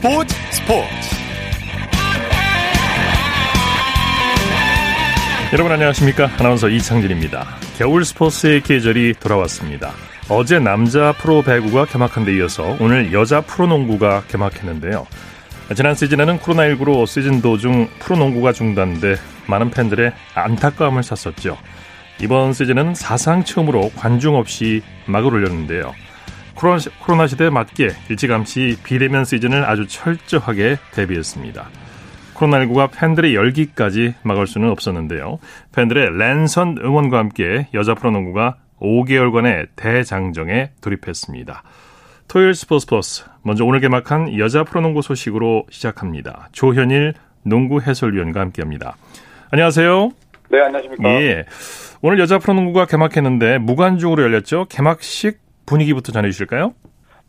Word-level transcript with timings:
스포츠 0.00 0.32
스포츠. 0.52 1.16
여러분 5.52 5.72
안녕하십니까? 5.72 6.30
아나운서 6.38 6.68
이창진입니다. 6.68 7.44
겨울 7.76 8.04
스포츠의 8.04 8.60
계절이 8.60 9.14
돌아왔습니다. 9.18 9.90
어제 10.28 10.60
남자 10.60 11.12
프로 11.18 11.42
배구가 11.42 11.86
개막한 11.86 12.24
데 12.24 12.36
이어서 12.36 12.76
오늘 12.78 13.12
여자 13.12 13.40
프로농구가 13.40 14.22
개막했는데요. 14.28 15.04
지난 15.74 15.96
시즌에는 15.96 16.38
코로나19로 16.38 17.04
시즌 17.04 17.42
도중 17.42 17.88
프로농구가 17.98 18.52
중단돼 18.52 19.16
많은 19.48 19.70
팬들의 19.70 20.12
안타까움을 20.34 21.02
샀었죠. 21.02 21.58
이번 22.20 22.52
시즌은 22.52 22.94
사상 22.94 23.42
처음으로 23.42 23.90
관중 23.96 24.36
없이 24.36 24.80
막을 25.06 25.34
올렸는데요 25.34 25.92
코로나 26.58 27.26
시대에 27.28 27.50
맞게 27.50 27.90
일찌감치 28.10 28.78
비대면 28.82 29.24
시즌을 29.24 29.64
아주 29.64 29.86
철저하게 29.86 30.78
대비했습니다. 30.92 31.68
코로나19가 32.34 32.90
팬들의 32.92 33.34
열기까지 33.34 34.14
막을 34.22 34.46
수는 34.46 34.68
없었는데요. 34.70 35.38
팬들의 35.72 36.18
랜선 36.18 36.78
응원과 36.82 37.18
함께 37.18 37.68
여자 37.74 37.94
프로농구가 37.94 38.56
5개월간의 38.80 39.68
대장정에 39.76 40.70
돌입했습니다. 40.80 41.62
토요일 42.26 42.54
스포츠 42.54 42.86
플러스 42.86 43.24
먼저 43.42 43.64
오늘 43.64 43.80
개막한 43.80 44.38
여자 44.38 44.64
프로농구 44.64 45.02
소식으로 45.02 45.64
시작합니다. 45.70 46.48
조현일 46.52 47.14
농구 47.42 47.80
해설위원과 47.80 48.40
함께합니다. 48.40 48.96
안녕하세요. 49.50 50.10
네, 50.50 50.60
안녕하십니까. 50.60 51.08
예. 51.22 51.44
오늘 52.02 52.18
여자 52.18 52.38
프로농구가 52.38 52.86
개막했는데 52.86 53.58
무관중으로 53.58 54.22
열렸죠. 54.24 54.66
개막식 54.68 55.47
분위기부터 55.68 56.12
전해주실까요? 56.12 56.74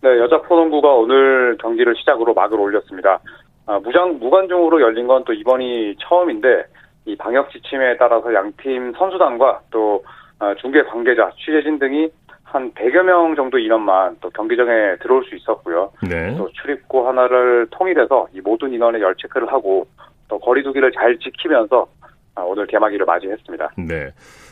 네, 0.01 0.17
여자 0.19 0.41
프로농구가 0.41 0.87
오늘 0.93 1.57
경기를 1.59 1.95
시작으로 1.97 2.33
막을 2.33 2.59
올렸습니다. 2.59 3.19
아, 3.65 3.79
무장 3.79 4.17
무관중으로 4.19 4.81
열린 4.81 5.07
건 5.07 5.23
또 5.25 5.33
이번이 5.33 5.95
처음인데 5.99 6.63
이 7.05 7.15
방역 7.17 7.51
지침에 7.51 7.97
따라서 7.97 8.33
양팀 8.33 8.93
선수단과 8.97 9.61
또 9.71 10.03
아, 10.39 10.55
중계 10.61 10.81
관계자, 10.83 11.31
취재진 11.37 11.77
등이 11.79 12.09
한 12.43 12.71
100여 12.73 13.03
명 13.03 13.35
정도 13.35 13.59
인원만 13.59 14.15
또 14.21 14.29
경기장에 14.31 14.95
들어올 15.01 15.23
수 15.25 15.35
있었고요. 15.35 15.91
네. 16.01 16.35
또 16.37 16.49
출입구 16.53 17.07
하나를 17.07 17.67
통일해서 17.71 18.27
이 18.33 18.41
모든 18.41 18.73
인원의 18.73 19.01
열 19.01 19.13
체크를 19.15 19.51
하고 19.51 19.85
또 20.27 20.39
거리두기를 20.39 20.91
잘 20.93 21.17
지키면서 21.19 21.87
아, 22.35 22.41
오늘 22.41 22.65
개막일을 22.67 23.05
맞이했습니다. 23.05 23.71
네. 23.87 24.09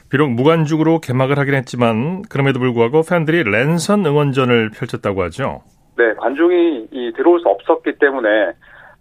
비록 0.09 0.29
무관중으로 0.31 0.99
개막을 1.01 1.37
하긴 1.37 1.53
했지만 1.55 2.21
그럼에도 2.29 2.59
불구하고 2.59 3.01
팬들이 3.07 3.43
랜선 3.43 4.05
응원전을 4.05 4.71
펼쳤다고 4.71 5.23
하죠. 5.23 5.61
네, 5.97 6.13
관중이 6.13 6.87
이, 6.91 7.13
들어올 7.15 7.39
수 7.39 7.49
없었기 7.49 7.97
때문에 7.99 8.29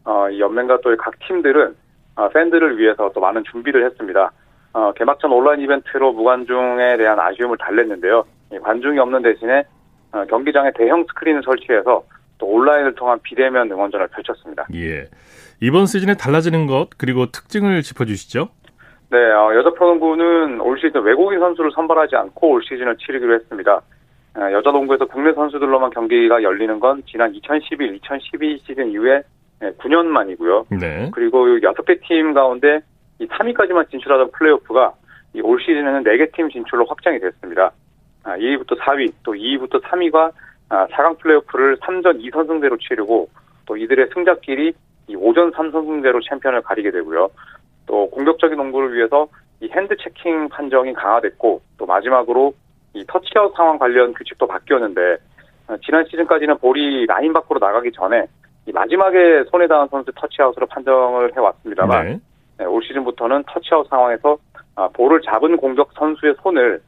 어, 0.05 0.29
이 0.31 0.41
연맹과 0.41 0.81
또 0.83 0.95
각 0.97 1.19
팀들은 1.27 1.75
어, 2.17 2.29
팬들을 2.31 2.79
위해서 2.79 3.11
또 3.15 3.21
많은 3.21 3.45
준비를 3.51 3.85
했습니다. 3.87 4.33
어, 4.73 4.93
개막전 4.93 5.31
온라인 5.31 5.61
이벤트로 5.61 6.13
무관중에 6.13 6.97
대한 6.97 7.19
아쉬움을 7.21 7.57
달랬는데요. 7.59 8.25
이 8.53 8.59
관중이 8.59 8.99
없는 8.99 9.23
대신에 9.23 9.65
어, 10.13 10.25
경기장에 10.27 10.71
대형 10.77 11.05
스크린을 11.09 11.43
설치해서 11.45 12.05
또 12.39 12.47
온라인을 12.47 12.95
통한 12.95 13.19
비대면 13.23 13.71
응원전을 13.71 14.09
펼쳤습니다. 14.09 14.67
예. 14.75 15.07
이번 15.61 15.87
시즌에 15.87 16.15
달라지는 16.15 16.67
것 16.67 16.89
그리고 16.99 17.27
특징을 17.27 17.83
짚어주시죠. 17.83 18.49
네, 19.09 19.19
어, 19.19 19.55
여자 19.55 19.71
프로농구는 19.71 20.61
올 20.61 20.79
시즌 20.81 21.03
외국인 21.03 21.39
선수를 21.39 21.71
선발하지 21.73 22.17
않고 22.17 22.51
올 22.51 22.63
시즌을 22.65 22.97
치르기로 22.97 23.35
했습니다. 23.35 23.81
어, 24.37 24.53
여자 24.53 24.71
농구에서 24.71 25.07
국내 25.07 25.33
선수들로만 25.33 25.91
경기가 25.91 26.43
열리는 26.43 26.81
건 26.81 27.03
지난 27.07 27.33
2011, 27.35 27.95
2012 27.97 28.63
시즌 28.67 28.91
이후에 28.91 29.23
9년 29.79 30.07
만이고요. 30.07 30.67
네. 30.81 31.11
그리고 31.15 31.47
6개 31.47 32.01
팀 32.07 32.35
가운데 32.35 32.81
이 33.19 33.27
3위까지만 33.27 33.91
진출하던 33.91 34.33
플레이오프가 34.33 34.93
올 35.43 35.61
시즌에는 35.61 36.03
4개 36.03 36.35
팀 36.35 36.51
진출로 36.51 36.85
확장이 36.87 37.19
됐습니다. 37.21 37.73
2위부터 38.25 38.79
4위, 38.81 39.13
또 39.23 39.33
2위부터 39.33 39.83
3위가 39.83 40.33
4강 40.69 41.19
플레이오프를 41.19 41.77
3전 41.79 42.21
2선승제로 42.23 42.79
치르고 42.81 43.31
또 43.67 43.77
이들의 43.77 44.09
승자끼리 44.13 44.75
5전 45.09 45.55
3선승제로 45.55 46.21
챔피언을 46.29 46.63
가리게 46.63 46.91
되고요. 46.91 47.31
또 47.87 48.11
공격적인 48.11 48.57
농구를 48.57 48.95
위해서 48.95 49.29
이 49.61 49.69
hand 49.73 49.97
checking 49.97 50.49
판정이 50.49 50.93
강화됐고 50.93 51.61
또 51.79 51.87
마지막으로 51.87 52.53
이 52.95 53.05
터치아웃 53.07 53.55
상황 53.55 53.79
관련 53.79 54.13
규칙도 54.15 54.47
바뀌었는데 54.47 55.17
어, 55.69 55.77
지난 55.85 56.05
시즌까지는 56.05 56.59
볼이 56.59 57.07
라인 57.07 57.33
밖으로 57.33 57.59
나가기 57.59 57.93
전에 57.93 58.27
이 58.67 58.73
마지막에 58.73 59.45
손에 59.51 59.67
닿은 59.67 59.89
선수 59.89 60.11
터치아웃으로 60.15 60.67
판정을 60.67 61.35
해왔습니다만 61.37 62.05
네. 62.07 62.21
네, 62.59 62.65
올 62.65 62.83
시즌부터는 62.83 63.45
터치아웃 63.47 63.89
상황에서 63.89 64.39
아, 64.75 64.89
볼을 64.89 65.21
잡은 65.23 65.57
공격 65.57 65.91
선수의 65.95 66.35
손을 66.43 66.81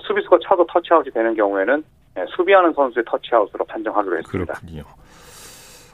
수비수가 0.00 0.38
차도 0.46 0.66
터치아웃이 0.66 1.10
되는 1.12 1.34
경우에는 1.34 1.84
네, 2.14 2.24
수비하는 2.36 2.72
선수의 2.72 3.04
터치아웃으로 3.06 3.64
판정하기로 3.64 4.18
했습니다. 4.18 4.54
그렇군요. 4.54 4.82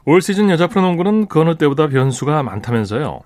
올 0.07 0.21
시즌 0.21 0.51
여자 0.51 0.67
프로농구는 0.67 1.29
그 1.29 1.41
어느 1.41 1.57
때보다 1.57 1.89
변수가 1.89 2.43
많다면서요? 2.43 3.21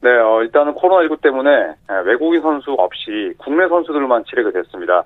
네, 0.00 0.10
어, 0.10 0.42
일단은 0.42 0.74
코로나19 0.74 1.20
때문에 1.20 1.74
외국인 2.04 2.40
선수 2.40 2.72
없이 2.72 3.34
국내 3.38 3.66
선수들만 3.68 4.24
치르게 4.24 4.52
됐습니다. 4.52 5.04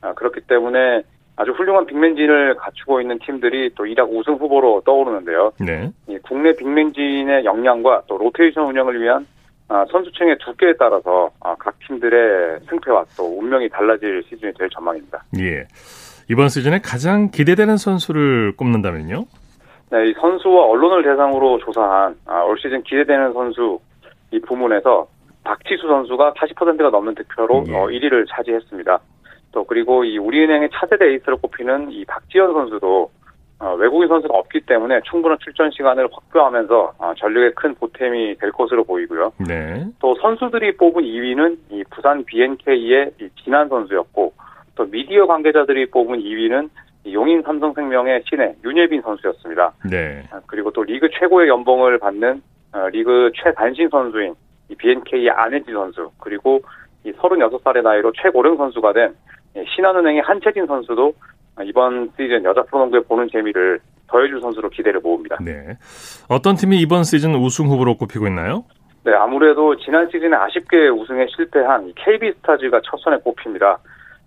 아, 0.00 0.14
그렇기 0.14 0.40
때문에 0.42 1.02
아주 1.36 1.52
훌륭한 1.52 1.86
빅맨진을 1.86 2.56
갖추고 2.56 3.00
있는 3.00 3.18
팀들이 3.18 3.70
또 3.74 3.84
1학 3.84 4.10
우승 4.10 4.34
후보로 4.34 4.82
떠오르는데요. 4.84 5.52
네. 5.60 5.90
이 6.08 6.18
국내 6.22 6.54
빅맨진의 6.54 7.44
역량과 7.44 8.02
또 8.06 8.18
로테이션 8.18 8.66
운영을 8.66 9.00
위한 9.00 9.26
아, 9.68 9.86
선수층의 9.90 10.38
두께에 10.38 10.74
따라서 10.78 11.30
아, 11.40 11.54
각 11.58 11.78
팀들의 11.86 12.60
승패와 12.68 13.04
또 13.16 13.38
운명이 13.38 13.68
달라질 13.68 14.22
시즌이 14.28 14.52
될 14.54 14.68
전망입니다. 14.68 15.22
예. 15.38 15.66
이번 16.28 16.48
시즌에 16.48 16.80
가장 16.80 17.30
기대되는 17.30 17.76
선수를 17.76 18.56
꼽는다면요? 18.56 19.24
네, 19.92 20.08
이 20.08 20.14
선수와 20.20 20.66
언론을 20.66 21.04
대상으로 21.04 21.58
조사한 21.58 22.16
아, 22.26 22.42
올 22.42 22.58
시즌 22.58 22.82
기대되는 22.82 23.32
선수 23.32 23.78
이 24.32 24.40
부문에서 24.40 25.08
박지수 25.44 25.86
선수가 25.86 26.34
40%가 26.34 26.90
넘는 26.90 27.14
득표로 27.14 27.64
예. 27.68 27.74
어, 27.74 27.86
1위를 27.86 28.26
차지했습니다. 28.28 29.00
또 29.52 29.64
그리고 29.64 30.04
이 30.04 30.18
우리은행의 30.18 30.70
차세대 30.72 31.06
에이스로 31.06 31.38
꼽히는 31.38 31.90
이 31.90 32.04
박지현 32.04 32.52
선수도 32.52 33.10
어, 33.58 33.74
외국인 33.74 34.08
선수가 34.08 34.36
없기 34.36 34.60
때문에 34.60 35.00
충분한 35.10 35.38
출전 35.42 35.70
시간을 35.70 36.08
확보하면서 36.10 36.94
어, 36.98 37.12
전력에 37.18 37.50
큰 37.50 37.74
보탬이 37.74 38.36
될 38.36 38.52
것으로 38.52 38.84
보이고요. 38.84 39.32
네. 39.46 39.86
또 39.98 40.14
선수들이 40.14 40.76
뽑은 40.76 41.02
2위는 41.02 41.58
이 41.70 41.84
부산 41.90 42.24
BNK의 42.24 43.12
이 43.20 43.28
진한 43.42 43.68
선수였고 43.68 44.32
또 44.76 44.86
미디어 44.86 45.26
관계자들이 45.26 45.90
뽑은 45.90 46.20
2위는 46.20 46.70
용인 47.12 47.42
삼성생명의 47.42 48.22
신의 48.28 48.56
윤예빈 48.64 49.02
선수였습니다. 49.02 49.72
네. 49.90 50.22
아, 50.30 50.40
그리고 50.46 50.70
또 50.70 50.82
리그 50.82 51.08
최고의 51.10 51.48
연봉을 51.48 51.98
받는 51.98 52.30
어, 52.32 52.40
리그 52.92 53.30
최단신 53.34 53.88
선수인 53.88 54.34
이 54.68 54.74
BNK의 54.74 55.30
안혜지 55.30 55.72
선수 55.72 56.10
그리고 56.18 56.60
이 57.04 57.12
36살의 57.12 57.82
나이로 57.82 58.12
최고령 58.12 58.56
선수가 58.56 58.92
된 58.92 59.14
신한은행의 59.74 60.22
한채진 60.22 60.66
선수도 60.66 61.12
이번 61.64 62.10
시즌 62.16 62.44
여자 62.44 62.62
프로농구에 62.62 63.00
보는 63.00 63.28
재미를 63.32 63.80
더해줄 64.06 64.40
선수로 64.40 64.68
기대를 64.70 65.00
모읍니다. 65.00 65.38
네. 65.40 65.76
어떤 66.28 66.56
팀이 66.56 66.80
이번 66.80 67.04
시즌 67.04 67.34
우승 67.34 67.66
후보로 67.66 67.96
꼽히고 67.96 68.26
있나요? 68.26 68.64
네, 69.04 69.12
아무래도 69.14 69.76
지난 69.76 70.08
시즌에 70.10 70.36
아쉽게 70.36 70.88
우승에 70.88 71.26
실패한 71.34 71.92
KB 71.96 72.32
스타즈가 72.32 72.80
첫 72.84 72.98
선에 73.00 73.16
꼽힙니다. 73.18 73.78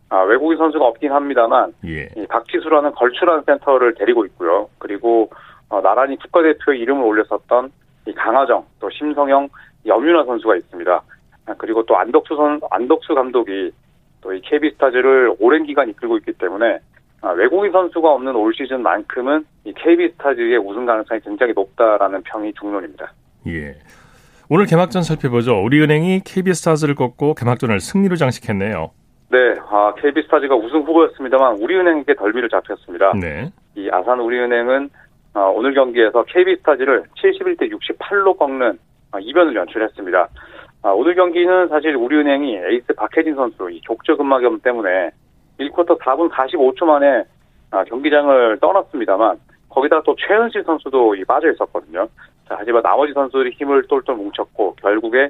아, 0.09 0.21
외국인 0.21 0.57
선수가 0.57 0.85
없긴 0.85 1.11
합니다만 1.11 1.73
예. 1.85 2.09
이 2.15 2.25
박지수라는 2.27 2.91
걸출한 2.91 3.43
센터를 3.45 3.95
데리고 3.95 4.25
있고요. 4.25 4.69
그리고 4.79 5.29
어, 5.69 5.81
나란히 5.81 6.17
국가대표의 6.17 6.79
이름을 6.79 7.03
올렸었던 7.03 7.71
이 8.07 8.13
강아정, 8.13 8.65
또 8.79 8.89
심성영, 8.89 9.49
염윤아 9.85 10.25
선수가 10.25 10.55
있습니다. 10.57 11.01
아, 11.45 11.53
그리고 11.57 11.83
또 11.85 11.97
안덕수 11.97 12.35
선 12.35 12.59
안덕수 12.71 13.13
감독이 13.15 13.71
또 14.21 14.33
이 14.33 14.41
KB 14.41 14.71
스타즈를 14.71 15.35
오랜 15.39 15.65
기간 15.65 15.89
이끌고 15.89 16.17
있기 16.17 16.33
때문에 16.33 16.79
아, 17.21 17.29
외국인 17.31 17.71
선수가 17.71 18.09
없는 18.09 18.35
올 18.35 18.53
시즌만큼은 18.53 19.45
이 19.65 19.73
KB 19.73 20.09
스타즈의 20.13 20.57
우승 20.57 20.85
가능성이 20.85 21.19
굉장히 21.21 21.53
높다라는 21.53 22.21
평이 22.23 22.53
중론입니다. 22.53 23.11
예. 23.47 23.75
오늘 24.49 24.65
개막전 24.65 25.03
살펴보죠. 25.03 25.61
우리은행이 25.63 26.21
KB 26.25 26.53
스타즈를 26.53 26.95
꺾고 26.95 27.33
개막전을 27.35 27.79
승리로 27.79 28.15
장식했네요. 28.17 28.91
네, 29.29 29.37
아, 29.69 29.93
KB 29.97 30.21
스타즈가 30.23 30.55
우승 30.55 30.81
후보였습니다만 30.81 31.55
우리은행에게 31.61 32.15
덜미를 32.15 32.49
잡혔습니다. 32.49 33.13
네. 33.19 33.51
이 33.75 33.89
아산 33.91 34.19
우리은행은 34.19 34.85
어, 34.85 34.89
오늘 35.41 35.73
경기에서 35.73 36.23
KB스타즈를 36.23 37.03
71대 37.17 37.71
68로 37.71 38.37
꺾는 38.37 38.77
어, 39.11 39.19
이변을 39.19 39.55
연출했습니다. 39.55 40.27
아, 40.83 40.89
오늘 40.89 41.15
경기는 41.15 41.67
사실 41.69 41.95
우리은행이 41.95 42.55
에이스 42.57 42.93
박혜진 42.93 43.35
선수 43.35 43.69
이 43.71 43.79
족저 43.81 44.15
근막염 44.15 44.59
때문에 44.61 45.11
1쿼터 45.59 45.99
4분 45.99 46.29
45초 46.31 46.85
만에 46.85 47.23
아, 47.71 47.83
경기장을 47.85 48.59
떠났습니다만 48.59 49.37
거기다 49.69 50.01
또 50.03 50.15
최은실 50.15 50.63
선수도 50.65 51.15
빠져 51.27 51.51
있었거든요. 51.51 52.07
자, 52.47 52.55
하지만 52.59 52.83
나머지 52.83 53.13
선수들이 53.13 53.51
힘을 53.51 53.83
똘똘 53.87 54.15
뭉쳤고 54.15 54.75
결국에 54.75 55.29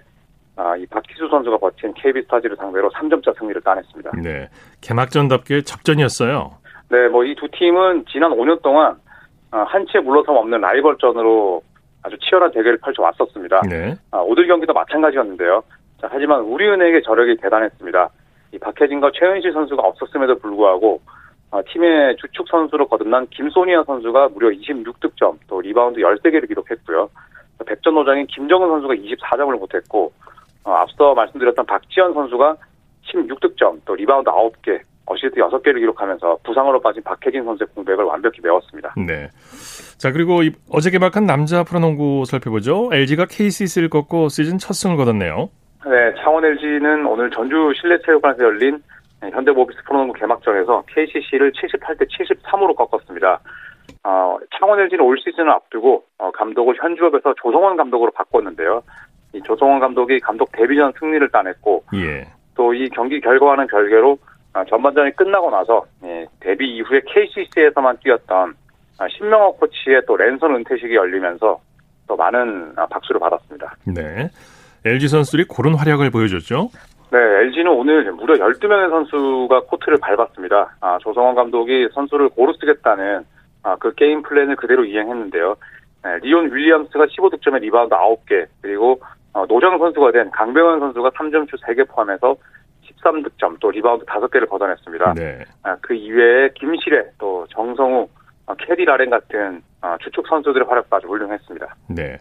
아, 0.55 0.75
이 0.75 0.85
박지수 0.87 1.27
선수가 1.29 1.57
버틴 1.57 1.93
KB스타즈를 1.93 2.57
상대로 2.57 2.89
3점차 2.91 3.37
승리를 3.39 3.61
따냈습니다. 3.61 4.11
네, 4.21 4.49
개막전답게 4.81 5.61
접전이었어요. 5.61 6.51
네, 6.89 7.07
뭐 7.07 7.23
이 7.23 7.33
두 7.35 7.47
팀은 7.51 8.05
지난 8.11 8.31
5년 8.31 8.61
동안 8.61 8.91
아, 8.91 8.95
한치에 9.61 10.01
물러섬 10.01 10.35
없는 10.35 10.61
라이벌전으로 10.61 11.61
아주 12.03 12.17
치열한 12.19 12.51
대결을 12.51 12.79
펼쳐왔었습니다. 12.79 13.61
네. 13.69 13.95
아, 14.11 14.17
오늘 14.17 14.47
경기도 14.47 14.73
마찬가지였는데요. 14.73 15.63
자, 16.01 16.09
하지만 16.11 16.41
우리은행의 16.41 17.03
저력이 17.03 17.37
대단했습니다. 17.37 18.09
이 18.53 18.59
박혜진과 18.59 19.11
최은실 19.13 19.53
선수가 19.53 19.81
없었음에도 19.81 20.39
불구하고 20.39 21.01
아, 21.51 21.61
팀의 21.67 22.17
주축 22.17 22.47
선수로 22.49 22.87
거듭난 22.87 23.27
김소니아 23.27 23.83
선수가 23.83 24.29
무려 24.29 24.49
26득점, 24.49 25.37
또 25.47 25.61
리바운드 25.61 26.01
13개를 26.01 26.47
기록했고요. 26.47 27.09
백전노장인 27.65 28.27
김정은 28.27 28.67
선수가 28.67 28.95
24점을 28.95 29.57
못했고 29.57 30.11
어, 30.65 30.71
앞서 30.71 31.13
말씀드렸던 31.13 31.65
박지현 31.65 32.13
선수가 32.13 32.55
16득점, 33.05 33.81
또 33.85 33.95
리바운드 33.95 34.29
9개, 34.29 34.81
어시스트 35.05 35.39
6개를 35.39 35.79
기록하면서 35.79 36.39
부상으로 36.43 36.79
빠진 36.81 37.03
박혜진 37.03 37.43
선수의 37.43 37.67
공백을 37.75 38.05
완벽히 38.05 38.39
메웠습니다. 38.41 38.93
네. 38.97 39.29
자, 39.97 40.11
그리고 40.11 40.41
어제 40.69 40.89
개막한 40.91 41.25
남자 41.25 41.63
프로농구 41.63 42.23
살펴보죠. 42.25 42.89
LG가 42.91 43.25
KCC를 43.25 43.89
꺾고 43.89 44.29
시즌 44.29 44.57
첫 44.57 44.73
승을 44.73 44.97
거뒀네요. 44.97 45.49
네, 45.85 46.13
창원 46.21 46.45
LG는 46.45 47.05
오늘 47.05 47.29
전주 47.31 47.73
실내체육관에서 47.81 48.43
열린 48.43 48.81
현대모비스 49.21 49.83
프로농구 49.85 50.13
개막전에서 50.13 50.83
KCC를 50.87 51.51
78대 51.51 52.07
73으로 52.09 52.75
꺾었습니다. 52.75 53.39
어, 54.05 54.37
창원 54.57 54.79
LG는 54.79 55.03
올 55.03 55.17
시즌을 55.17 55.49
앞두고 55.49 56.03
어, 56.19 56.31
감독을 56.31 56.75
현주업에서 56.81 57.33
조성원 57.41 57.77
감독으로 57.77 58.11
바꿨는데요. 58.11 58.81
이 59.33 59.41
조성원 59.41 59.79
감독이 59.79 60.19
감독 60.19 60.51
데뷔전 60.51 60.93
승리를 60.99 61.27
따냈고 61.29 61.83
예. 61.95 62.27
또이 62.55 62.89
경기 62.89 63.19
결과와는 63.19 63.67
별개로 63.67 64.11
어, 64.11 64.17
전반전이 64.69 65.15
끝나고 65.15 65.49
나서 65.49 65.85
예, 66.03 66.25
데뷔 66.39 66.75
이후에 66.75 67.01
KCC에서만 67.07 67.97
뛰었던 68.03 68.53
아, 68.99 69.07
신명호 69.09 69.57
코치의 69.57 70.03
또 70.07 70.15
랜선 70.15 70.55
은퇴식이 70.55 70.93
열리면서 70.95 71.59
또 72.07 72.15
많은 72.15 72.73
아, 72.75 72.85
박수를 72.85 73.19
받았습니다. 73.19 73.75
네. 73.85 74.29
LG 74.85 75.07
선수들이 75.07 75.45
고른 75.45 75.75
활약을 75.75 76.11
보여줬죠. 76.11 76.69
네, 77.11 77.19
LG는 77.19 77.71
오늘 77.71 78.11
무려 78.11 78.35
12명의 78.35 78.89
선수가 78.89 79.61
코트를 79.61 79.97
밟았습니다. 79.99 80.75
아, 80.81 80.97
조성원 81.01 81.35
감독이 81.35 81.87
선수를 81.93 82.29
고루 82.29 82.53
쓰겠다는 82.59 83.23
아, 83.63 83.75
그 83.77 83.93
게임 83.95 84.21
플랜을 84.21 84.55
그대로 84.55 84.83
이행했는데요. 84.83 85.55
네, 86.03 86.17
리온 86.21 86.51
윌리엄스가 86.51 87.05
15득점에 87.05 87.61
리바운드 87.61 87.95
9개, 87.95 88.45
그리고 88.61 88.99
어, 89.33 89.45
노장 89.47 89.77
선수가 89.79 90.11
된 90.11 90.29
강병현 90.31 90.79
선수가 90.79 91.11
3점슛 91.11 91.61
3개 91.61 91.87
포함해서 91.87 92.35
13득점, 93.03 93.57
또 93.59 93.71
리바운드 93.71 94.05
5개를 94.05 94.49
걷어냈습니다. 94.49 95.13
네. 95.15 95.43
아, 95.63 95.75
그 95.81 95.93
이외에 95.93 96.49
김시래, 96.55 97.03
또 97.17 97.45
정성우, 97.49 98.07
어, 98.45 98.55
캐디 98.55 98.85
라렌 98.85 99.09
같은 99.09 99.61
어, 99.81 99.95
주축 100.01 100.27
선수들의 100.27 100.67
활약도 100.67 100.95
아주 100.95 101.07
훌륭했습니다. 101.07 101.75
네. 101.89 102.17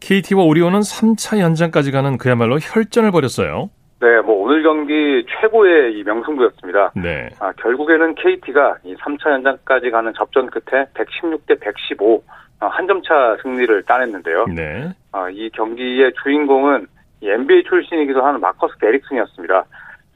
KT와 0.00 0.44
오리온은 0.44 0.80
3차 0.80 1.40
연장까지 1.40 1.90
가는 1.90 2.18
그야말로 2.18 2.58
혈전을 2.58 3.10
벌였어요. 3.10 3.70
네, 4.00 4.20
뭐 4.20 4.42
오늘 4.44 4.62
경기 4.62 5.24
최고의 5.40 5.98
이 5.98 6.02
명승부였습니다. 6.02 6.92
네. 6.96 7.30
아, 7.40 7.52
결국에는 7.52 8.14
KT가 8.14 8.76
이 8.84 8.94
3차 8.96 9.30
연장까지 9.32 9.90
가는 9.90 10.12
접전 10.14 10.50
끝에 10.50 10.84
116대 10.94 11.58
115 11.60 12.22
어, 12.60 12.66
한점 12.68 13.02
차 13.02 13.36
승리를 13.42 13.82
따냈는데요. 13.84 14.46
네. 14.54 14.90
아, 15.12 15.28
이 15.30 15.50
경기의 15.50 16.12
주인공은 16.22 16.86
이 17.22 17.28
NBA 17.28 17.64
출신이기도 17.64 18.22
하는 18.22 18.40
마커스 18.40 18.76
데릭슨이었습니다. 18.78 19.64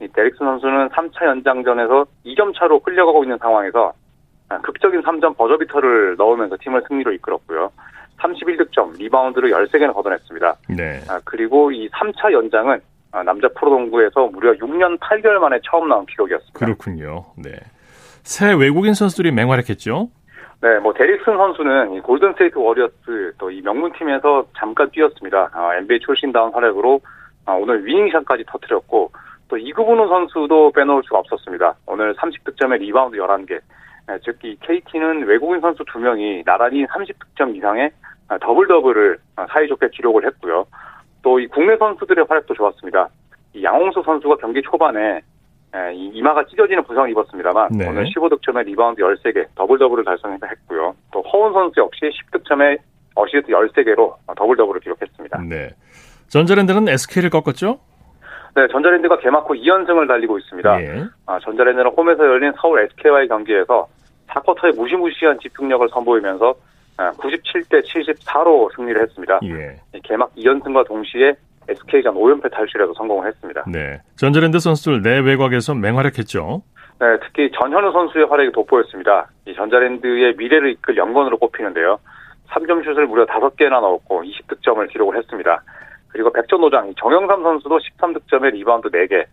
이 0.01 0.09
데릭슨 0.09 0.47
선수는 0.47 0.89
3차 0.89 1.27
연장전에서 1.27 2.07
2점 2.25 2.55
차로 2.59 2.81
끌려가고 2.81 3.23
있는 3.25 3.37
상황에서 3.39 3.93
아, 4.49 4.59
극적인 4.63 5.03
3점 5.03 5.37
버저비터를 5.37 6.17
넣으면서 6.17 6.57
팀을 6.61 6.83
승리로 6.89 7.13
이끌었고요. 7.13 7.71
31득점, 8.19 8.99
리바운드를 8.99 9.51
13개나 9.51 9.95
걷어냈습니다. 9.95 10.55
네. 10.71 11.01
아, 11.09 11.21
그리고 11.25 11.71
이 11.71 11.89
3차 11.91 12.33
연장은 12.33 12.81
아, 13.13 13.23
남자 13.23 13.49
프로농구에서 13.49 14.29
무려 14.29 14.53
6년 14.55 14.99
8개월 14.99 15.39
만에 15.39 15.59
처음 15.65 15.89
나온 15.89 16.07
기록이었습니다. 16.07 16.59
그렇군요. 16.59 17.25
네. 17.37 17.51
새 18.23 18.53
외국인 18.53 18.95
선수들이 18.95 19.33
맹활약했죠. 19.33 20.09
네, 20.63 20.79
뭐 20.81 20.93
데릭슨 20.93 21.37
선수는 21.39 21.95
이 21.95 22.01
골든 22.01 22.33
스테이트 22.33 22.59
워리어스 22.59 23.33
또 23.39 23.51
이 23.51 23.63
명문팀에서 23.63 24.47
잠깐 24.57 24.91
뛰었습니다. 24.91 25.51
아, 25.53 25.75
NBA 25.77 26.01
출신다운 26.01 26.53
활약으로 26.53 27.01
아, 27.47 27.53
오늘 27.53 27.85
winning 27.87 28.12
shot까지 28.12 28.45
터뜨렸고 28.47 29.11
또 29.51 29.59
이그부누 29.59 30.09
선수도 30.09 30.71
빼놓을 30.71 31.03
수가 31.05 31.19
없었습니다. 31.19 31.75
오늘 31.87 32.15
30득점에 32.15 32.79
리바운드 32.79 33.17
11개. 33.17 33.59
네, 34.07 34.19
즉 34.25 34.50
이 34.50 34.57
KT는 34.61 35.27
외국인 35.27 35.61
선수 35.61 35.85
2명이 35.85 36.45
나란히 36.47 36.87
30득점 36.87 37.57
이상의 37.57 37.91
아, 38.29 38.39
더블 38.39 38.69
더블을 38.69 39.19
아, 39.37 39.47
사이좋게 39.51 39.89
기록을 39.91 40.25
했고요. 40.27 40.67
또 41.23 41.39
이 41.41 41.47
국내 41.49 41.77
선수들의 41.77 42.25
활약도 42.29 42.55
좋았습니다. 42.55 43.09
이 43.53 43.65
양홍석 43.65 44.05
선수가 44.05 44.37
경기 44.37 44.63
초반에 44.63 45.21
예, 45.77 45.95
이 45.95 46.11
이마가 46.15 46.45
찢어지는 46.47 46.83
부상을 46.85 47.11
입었습니다만 47.11 47.69
네. 47.73 47.89
오늘 47.89 48.05
15득점에 48.05 48.65
리바운드 48.67 49.03
13개, 49.03 49.47
더블 49.55 49.79
더블을 49.79 50.05
달성했고요. 50.05 50.95
또 51.13 51.23
허훈 51.23 51.53
선수 51.53 51.81
역시 51.81 52.11
10득점에 52.33 52.79
어시스트 53.15 53.53
13개로 53.53 54.15
더블 54.37 54.57
더블을 54.57 54.81
기록했습니다. 54.81 55.43
네. 55.49 55.71
전자랜드는 56.29 56.89
SK를 56.89 57.31
꺾었죠. 57.31 57.79
네, 58.57 58.67
전자랜드가 58.69 59.19
개막 59.19 59.49
후 59.49 59.55
2연승을 59.55 60.09
달리고 60.09 60.39
있습니다. 60.39 60.83
예. 60.83 61.05
아, 61.27 61.39
전자랜드는 61.41 61.91
홈에서 61.97 62.25
열린 62.25 62.53
서울 62.61 62.81
SK와의 62.81 63.29
경기에서 63.29 63.87
4쿼터에 64.29 64.77
무시무시한 64.77 65.39
집중력을 65.41 65.89
선보이면서 65.91 66.55
97대 66.97 67.83
74로 67.85 68.75
승리를 68.77 69.01
했습니다. 69.01 69.41
예. 69.45 69.77
이 69.95 70.01
개막 70.03 70.35
2연승과 70.37 70.87
동시에 70.87 71.35
SK가 71.69 72.11
5연패 72.11 72.53
탈출에도 72.53 72.93
성공을 72.95 73.27
했습니다. 73.29 73.65
네. 73.69 74.01
전자랜드 74.17 74.59
선수들 74.59 75.03
내외곽에서 75.03 75.75
맹활약했죠. 75.75 76.63
네, 77.01 77.07
특히 77.25 77.51
전현우 77.53 77.93
선수의 77.93 78.27
활약이 78.27 78.53
돋보였습니다. 78.53 79.29
이 79.47 79.55
전자랜드의 79.55 80.35
미래를 80.37 80.73
이끌 80.73 80.97
영건으로 80.97 81.39
꼽히는데요. 81.39 81.99
3점 82.51 82.85
슛을 82.85 83.07
무려 83.07 83.25
5개나 83.25 83.81
넣었고 83.81 84.23
20득점을 84.25 84.87
기록을 84.91 85.17
했습니다. 85.17 85.63
그리고 86.13 86.33
백전노장 86.33 86.95
정영삼 86.97 87.43
선수도 87.43 87.79
13득점에 87.79 88.53
리바운드 88.53 88.89
4개, 88.89 89.25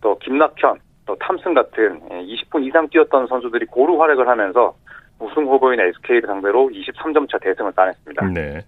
또 0.00 0.18
김낙현, 0.18 0.78
또 1.06 1.16
탐슨 1.16 1.54
같은 1.54 2.00
20분 2.08 2.66
이상 2.66 2.88
뛰었던 2.88 3.26
선수들이 3.26 3.66
고루 3.66 4.00
활약을 4.00 4.26
하면서 4.26 4.74
우승 5.18 5.46
후보인 5.46 5.80
SK를 5.80 6.22
상대로 6.26 6.68
23점 6.70 7.30
차 7.30 7.38
대승을 7.38 7.72
따냈습니다. 7.72 8.26
네. 8.28 8.60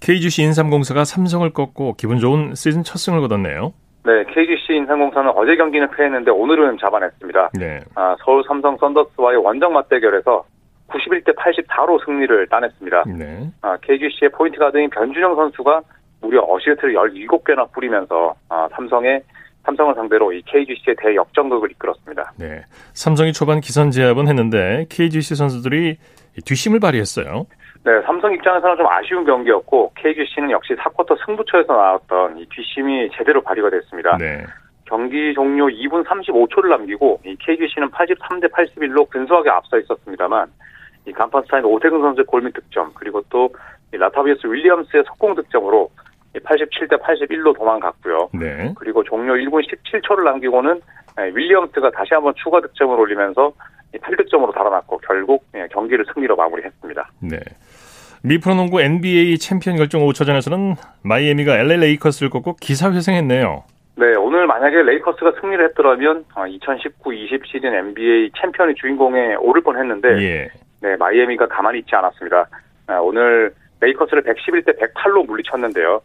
KGC 0.00 0.42
인삼공사가 0.42 1.04
삼성을 1.04 1.48
꺾고 1.52 1.94
기분 1.94 2.18
좋은 2.18 2.54
시즌 2.54 2.84
첫 2.84 2.98
승을 2.98 3.20
거뒀네요. 3.20 3.72
네, 4.04 4.24
KGC 4.32 4.74
인삼공사는 4.76 5.30
어제 5.34 5.56
경기는 5.56 5.90
패했는데 5.90 6.30
오늘은 6.30 6.78
잡아냈습니다. 6.78 7.50
네. 7.58 7.80
아, 7.94 8.16
서울 8.24 8.44
삼성 8.46 8.76
썬더스와의 8.76 9.38
원정 9.38 9.72
맞대결에서 9.72 10.44
91대 10.88 11.36
84로 11.36 12.02
승리를 12.04 12.46
따냈습니다. 12.46 13.04
네. 13.18 13.50
아, 13.62 13.76
KGC의 13.82 14.30
포인트 14.30 14.58
가드인 14.58 14.90
변준형 14.90 15.34
선수가 15.36 15.82
무려 16.20 16.44
어시스트를 16.46 16.94
17개나 16.94 17.70
뿌리면서 17.72 18.34
아, 18.48 18.68
삼성의 18.72 19.22
삼성을 19.64 19.94
상대로 19.94 20.32
이 20.32 20.42
KGC의 20.42 20.96
대역전극을 20.98 21.70
이끌었습니다. 21.72 22.32
네. 22.38 22.64
삼성이 22.94 23.32
초반 23.32 23.60
기선 23.60 23.90
제압은 23.90 24.26
했는데 24.26 24.86
KGC 24.88 25.34
선수들이 25.34 25.98
뒷심을 26.44 26.80
발휘했어요. 26.80 27.46
네, 27.84 28.02
삼성 28.06 28.32
입장에서는 28.32 28.76
좀 28.76 28.86
아쉬운 28.86 29.24
경기였고 29.24 29.92
KGC는 29.96 30.50
역시 30.50 30.74
4쿼터 30.74 31.16
승부처에서 31.24 31.72
나왔던 31.72 32.38
이 32.38 32.46
뒷심이 32.48 33.10
제대로 33.16 33.42
발휘가 33.42 33.70
됐습니다. 33.70 34.16
네. 34.16 34.44
경기 34.84 35.34
종료 35.34 35.66
2분 35.66 36.04
35초를 36.06 36.70
남기고 36.70 37.20
이 37.26 37.36
KGC는 37.38 37.90
83대 37.90 38.50
81로 38.50 39.08
근소하게 39.10 39.50
앞서 39.50 39.78
있었습니다만 39.78 40.48
이 41.06 41.12
간판 41.12 41.42
스타인 41.42 41.64
오태근 41.64 42.00
선수의 42.00 42.24
골밑 42.24 42.54
득점 42.54 42.92
그리고 42.94 43.22
또 43.28 43.50
라타비어스 43.92 44.46
윌리엄스의 44.46 45.04
속공 45.06 45.34
득점으로 45.34 45.90
87대 46.40 47.00
81로 47.00 47.56
도망갔고요. 47.56 48.30
네. 48.34 48.72
그리고 48.76 49.02
종료 49.04 49.34
1분 49.34 49.62
17초를 49.66 50.24
남기고는 50.24 50.80
예, 51.20 51.30
윌리엄스가 51.34 51.90
다시 51.90 52.14
한번 52.14 52.34
추가 52.36 52.60
득점을 52.60 52.98
올리면서 52.98 53.52
8득점으로 53.94 54.54
달아났고 54.54 54.98
결국 54.98 55.44
예, 55.54 55.66
경기를 55.72 56.04
승리로 56.12 56.36
마무리했습니다. 56.36 57.10
네. 57.22 57.38
미 58.22 58.38
프로농구 58.38 58.80
NBA 58.80 59.38
챔피언 59.38 59.76
결정 59.76 60.02
5차전에서는 60.02 60.76
마이애미가 61.02 61.56
LA 61.58 61.78
레이커스를 61.78 62.30
꺾고 62.30 62.56
기사회생했네요. 62.60 63.64
네, 63.96 64.14
오늘 64.16 64.46
만약에 64.46 64.82
레이커스가 64.82 65.32
승리를 65.40 65.64
했더라면 65.68 66.24
2019-20 66.34 67.46
시즌 67.46 67.74
NBA 67.74 68.30
챔피언의 68.40 68.76
주인공에 68.76 69.34
오를 69.36 69.62
뻔했는데 69.62 70.08
예. 70.22 70.48
네, 70.80 70.96
마이애미가 70.96 71.48
가만히 71.48 71.80
있지 71.80 71.94
않았습니다. 71.94 72.48
아, 72.86 72.98
오늘 72.98 73.52
레이커스를 73.80 74.22
111대 74.22 74.78
108로 74.78 75.26
물리쳤는데요. 75.26 76.00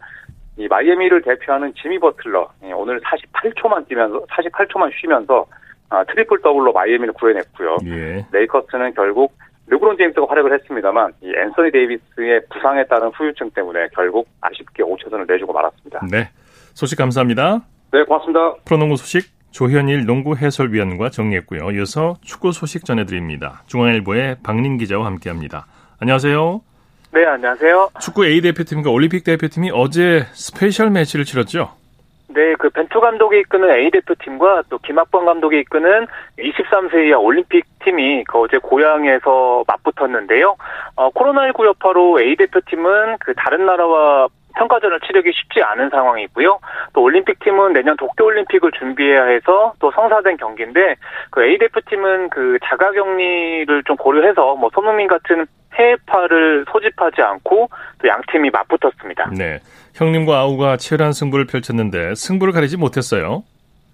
이 0.58 0.68
마이애미를 0.68 1.22
대표하는 1.24 1.74
지미 1.82 2.00
버틀러 2.00 2.50
예, 2.64 2.72
오늘 2.72 3.00
48초만 3.02 3.88
뛰면서 3.88 4.26
48초만 4.28 4.92
쉬면서 5.00 5.46
아, 5.90 6.04
트리플 6.06 6.42
더블로 6.42 6.74
마이애미를 6.74 7.14
구해냈고요. 7.14 7.78
예. 7.86 8.26
레이커스는 8.32 8.94
결국 8.94 9.34
르브론 9.68 9.98
제임스가 9.98 10.28
활약을 10.28 10.54
했습니다만 10.54 11.14
이 11.22 11.34
앤서니 11.36 11.72
데이비스의 11.72 12.42
부상에 12.52 12.84
따른 12.86 13.10
후유증 13.10 13.52
때문에 13.52 13.88
결국 13.94 14.28
아쉽게 14.42 14.84
5차전을 14.84 15.28
내주고 15.28 15.54
말았습니다. 15.54 16.02
네. 16.12 16.30
소식 16.74 16.98
감사합니다. 16.98 17.62
네, 17.92 18.04
고맙습니다. 18.04 18.56
프로농구 18.66 18.98
소식 18.98 19.32
조현일 19.52 20.06
농구 20.06 20.36
해설위원과 20.36 21.10
정리했고요. 21.10 21.72
이어서 21.72 22.16
축구 22.22 22.52
소식 22.52 22.86
전해드립니다. 22.86 23.62
중앙일보의 23.68 24.38
박린 24.44 24.78
기자와 24.78 25.06
함께합니다. 25.06 25.68
안녕하세요. 26.00 26.62
네, 27.14 27.26
안녕하세요. 27.26 27.90
축구 28.02 28.26
A 28.26 28.42
대표팀과 28.42 28.90
올림픽 28.90 29.24
대표팀이 29.24 29.70
어제 29.72 30.26
special 30.34 30.90
match를 30.90 31.26
치렀죠. 31.26 31.70
네, 32.30 32.56
그 32.58 32.72
벤투 32.72 33.00
감독이 33.00 33.42
이끄는 33.42 33.70
A 33.70 33.92
대표팀과 33.92 34.64
또 34.70 34.80
김학범 34.80 35.26
감독이 35.26 35.60
이끄는 35.60 36.08
23세 36.40 37.10
이하 37.10 37.20
올림픽 37.20 37.66
팀이 37.86 38.24
그 38.24 38.40
어제 38.40 38.58
고향에서 38.58 39.64
맞붙었는데요. 39.68 40.56
어, 40.96 41.12
코로나19 41.12 41.68
여파로 41.68 42.20
A 42.20 42.36
대표팀은 42.36 43.18
그 43.20 43.36
다른 43.36 43.68
나라와 43.68 44.28
평가전을 44.56 45.00
치르기 45.02 45.32
쉽지 45.34 45.62
않은 45.62 45.90
상황이고요. 45.90 46.60
또 46.94 47.02
올림픽 47.04 47.40
팀은 47.40 47.74
내년 47.74 47.96
도쿄 47.98 48.26
올림픽을 48.26 48.72
준비해야 48.72 49.26
해서 49.26 49.74
또 49.80 49.92
성사된 49.92 50.38
경기인데 50.38 50.96
그 51.30 51.44
A 51.44 51.60
대표팀은 51.60 52.30
그 52.30 52.58
자가격리를 52.64 53.84
좀 53.84 53.98
고려해서 53.98 54.56
뭐 54.56 54.70
손흥민 54.74 55.08
같은 55.08 55.46
해외파를 55.78 56.66
소집하지 56.72 57.22
않고 57.22 57.70
또 58.02 58.08
양 58.08 58.22
팀이 58.32 58.50
맞붙었습니다. 58.52 59.30
네. 59.38 59.60
형님과 59.96 60.38
아우가 60.40 60.78
치열한 60.78 61.14
승부를 61.14 61.46
펼쳤는데 61.48 62.16
승부를 62.16 62.54
가리지 62.54 62.78
못했어요. 62.78 63.44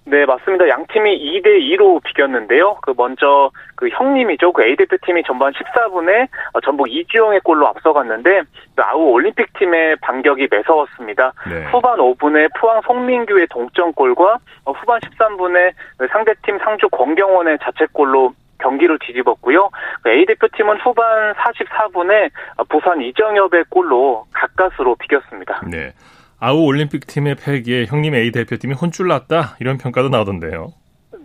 네, 0.05 0.25
맞습니다. 0.25 0.67
양 0.69 0.85
팀이 0.91 1.39
2대 1.39 1.45
2로 1.77 2.01
비겼는데요. 2.03 2.77
그 2.81 2.93
먼저 2.97 3.51
그 3.75 3.89
형님이죠. 3.89 4.51
그 4.53 4.63
A 4.63 4.75
대표팀이 4.75 5.21
전반 5.27 5.53
14분에 5.53 6.27
어, 6.53 6.61
전북 6.61 6.91
이주영의 6.91 7.41
골로 7.41 7.67
앞서갔는데 7.67 8.41
그 8.75 8.81
아우 8.81 9.11
올림픽 9.11 9.53
팀의 9.59 9.97
반격이 9.97 10.47
매서웠습니다. 10.49 11.33
네. 11.47 11.65
후반 11.71 11.99
5분에 11.99 12.49
포항 12.59 12.81
송민규의 12.87 13.47
동점골과 13.51 14.37
어, 14.65 14.71
후반 14.71 14.99
13분에 15.01 15.73
그 15.97 16.07
상대팀 16.07 16.57
상주 16.63 16.89
권경원의 16.89 17.59
자책골로 17.61 18.33
경기를 18.59 18.99
뒤집었고요. 18.99 19.69
그 20.03 20.09
A 20.09 20.25
대표팀은 20.25 20.77
후반 20.81 21.33
44분에 21.33 22.29
어, 22.57 22.63
부산 22.65 23.01
이정엽의 23.01 23.65
골로 23.69 24.25
가까스로 24.33 24.95
비겼습니다. 24.95 25.61
네. 25.69 25.93
아우 26.39 26.63
올림픽 26.63 27.05
팀의 27.07 27.35
패기에 27.35 27.85
형님 27.85 28.15
A 28.15 28.31
대표팀이 28.31 28.73
혼쭐 28.73 29.07
났다 29.07 29.57
이런 29.59 29.77
평가도 29.77 30.09
나오던데요. 30.09 30.73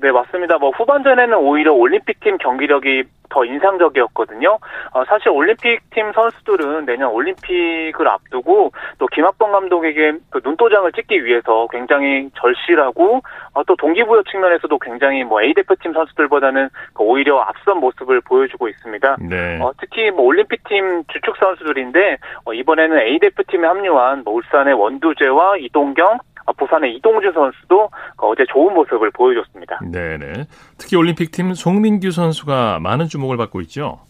네, 0.04 0.12
맞습니다. 0.12 0.58
뭐 0.58 0.68
후반전에는 0.68 1.34
오히려 1.38 1.72
올림픽팀 1.72 2.36
경기력이 2.36 3.04
더 3.30 3.42
인상적이었거든요. 3.42 4.58
어, 4.92 5.04
사실 5.06 5.30
올림픽팀 5.30 6.12
선수들은 6.12 6.84
내년 6.84 7.10
올림픽을 7.10 8.06
앞두고 8.06 8.72
또 8.98 9.06
김학범 9.06 9.50
감독에게 9.50 10.12
그 10.28 10.42
눈도장을 10.44 10.92
찍기 10.92 11.24
위해서 11.24 11.66
굉장히 11.70 12.28
절실하고 12.38 13.22
어, 13.54 13.64
또 13.64 13.76
동기부여 13.76 14.24
측면에서도 14.30 14.78
굉장히 14.78 15.24
뭐 15.24 15.40
A 15.40 15.54
대표팀 15.54 15.94
선수들보다는 15.94 16.68
그 16.92 17.02
오히려 17.02 17.40
앞선 17.40 17.78
모습을 17.78 18.20
보여주고 18.20 18.68
있습니다. 18.68 19.16
네. 19.20 19.58
어, 19.62 19.72
특히 19.80 20.10
뭐 20.10 20.26
올림픽팀 20.26 21.04
주축 21.08 21.38
선수들인데 21.38 22.18
어, 22.44 22.52
이번에는 22.52 22.98
A 22.98 23.18
대표팀에 23.20 23.66
합류한 23.66 24.24
뭐 24.26 24.34
울산의 24.34 24.74
원두재와 24.74 25.56
이동경, 25.56 26.06
어, 26.12 26.33
부산의 26.52 26.96
이동주 26.96 27.32
선수도 27.32 27.90
그 28.16 28.26
어제 28.26 28.44
좋은 28.48 28.74
모습을 28.74 29.10
보여줬습니다. 29.10 29.80
네네. 29.90 30.46
특히 30.78 30.96
올림픽 30.96 31.30
팀 31.30 31.54
송민규 31.54 32.10
선수가 32.10 32.80
많은 32.80 33.06
주목을 33.06 33.36
받고 33.36 33.60
있죠. 33.62 34.00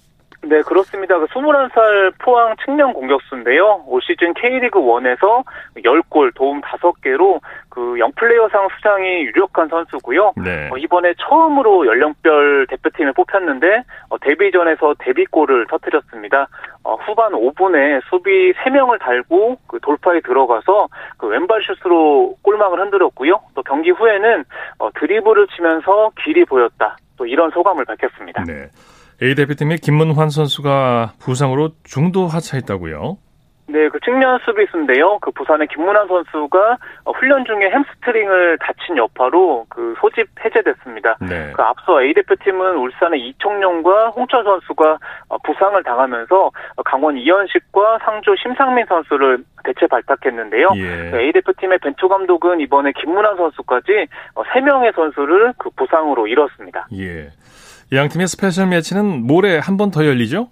네, 0.46 0.62
그렇습니다. 0.62 1.18
그 1.18 1.26
21살 1.26 2.14
포항 2.18 2.54
측면 2.64 2.92
공격수인데요. 2.92 3.84
올 3.86 4.00
시즌 4.02 4.34
K리그 4.34 4.78
1에서 4.78 5.44
10골, 5.76 6.34
도움 6.34 6.60
5개로 6.60 7.40
그 7.68 7.98
영플레이어상 7.98 8.68
수상이 8.76 9.24
유력한 9.24 9.68
선수고요. 9.68 10.34
네. 10.36 10.68
어, 10.70 10.76
이번에 10.76 11.14
처음으로 11.18 11.86
연령별 11.86 12.66
대표팀에 12.68 13.12
뽑혔는데 13.12 13.82
어, 14.10 14.18
데뷔전에서 14.18 14.94
데뷔골을 15.00 15.66
터뜨렸습니다. 15.68 16.46
어, 16.84 16.94
후반 16.96 17.32
5분에 17.32 18.00
수비 18.08 18.52
3명을 18.52 19.00
달고 19.00 19.58
그 19.66 19.80
돌파에 19.80 20.20
들어가서 20.20 20.88
그 21.16 21.26
왼발 21.26 21.62
슛으로 21.62 22.36
골망을 22.42 22.80
흔들었고요. 22.80 23.40
또 23.54 23.62
경기 23.62 23.90
후에는 23.90 24.44
어, 24.78 24.90
드리블을 24.94 25.48
치면서 25.48 26.12
길이 26.22 26.44
보였다. 26.44 26.96
또 27.16 27.26
이런 27.26 27.50
소감을 27.50 27.84
밝혔습니다. 27.84 28.44
네. 28.44 28.68
A 29.22 29.34
대표팀의 29.34 29.78
김문환 29.78 30.30
선수가 30.30 31.14
부상으로 31.20 31.70
중도 31.84 32.26
하차했다고요. 32.26 33.18
네, 33.66 33.88
그 33.88 33.98
측면 34.00 34.38
수비수인데요. 34.44 35.18
그 35.20 35.30
부산의 35.30 35.68
김문환 35.68 36.06
선수가 36.06 36.76
어, 37.04 37.12
훈련 37.12 37.44
중에 37.46 37.70
햄스트링을 37.70 38.58
다친 38.58 38.96
여파로 38.98 39.66
그 39.70 39.94
소집 40.00 40.28
해제됐습니다. 40.44 41.16
네. 41.20 41.52
그 41.54 41.62
앞서 41.62 42.02
A 42.02 42.12
대표팀은 42.12 42.76
울산의 42.76 43.20
이청용과 43.20 44.10
홍철 44.10 44.44
선수가 44.44 44.98
어, 45.28 45.38
부상을 45.38 45.82
당하면서 45.82 46.46
어, 46.46 46.82
강원 46.84 47.16
이현식과 47.16 48.00
상주 48.04 48.34
심상민 48.42 48.84
선수를 48.86 49.38
대체 49.64 49.86
발탁했는데요. 49.86 50.68
그 50.68 50.78
예. 50.78 51.20
A 51.20 51.32
대표팀의 51.32 51.78
벤투 51.78 52.08
감독은 52.08 52.60
이번에 52.60 52.92
김문환 53.00 53.36
선수까지 53.36 54.06
어, 54.34 54.42
3명의 54.42 54.94
선수를 54.94 55.54
그 55.58 55.70
부상으로 55.70 56.26
잃었습니다. 56.26 56.88
예. 56.98 57.30
양 57.94 58.08
팀의 58.08 58.28
special 58.28 58.66
match는 58.68 59.26
모레 59.26 59.58
한 59.58 59.76
번 59.76 59.90
더 59.90 60.04
열리죠? 60.06 60.48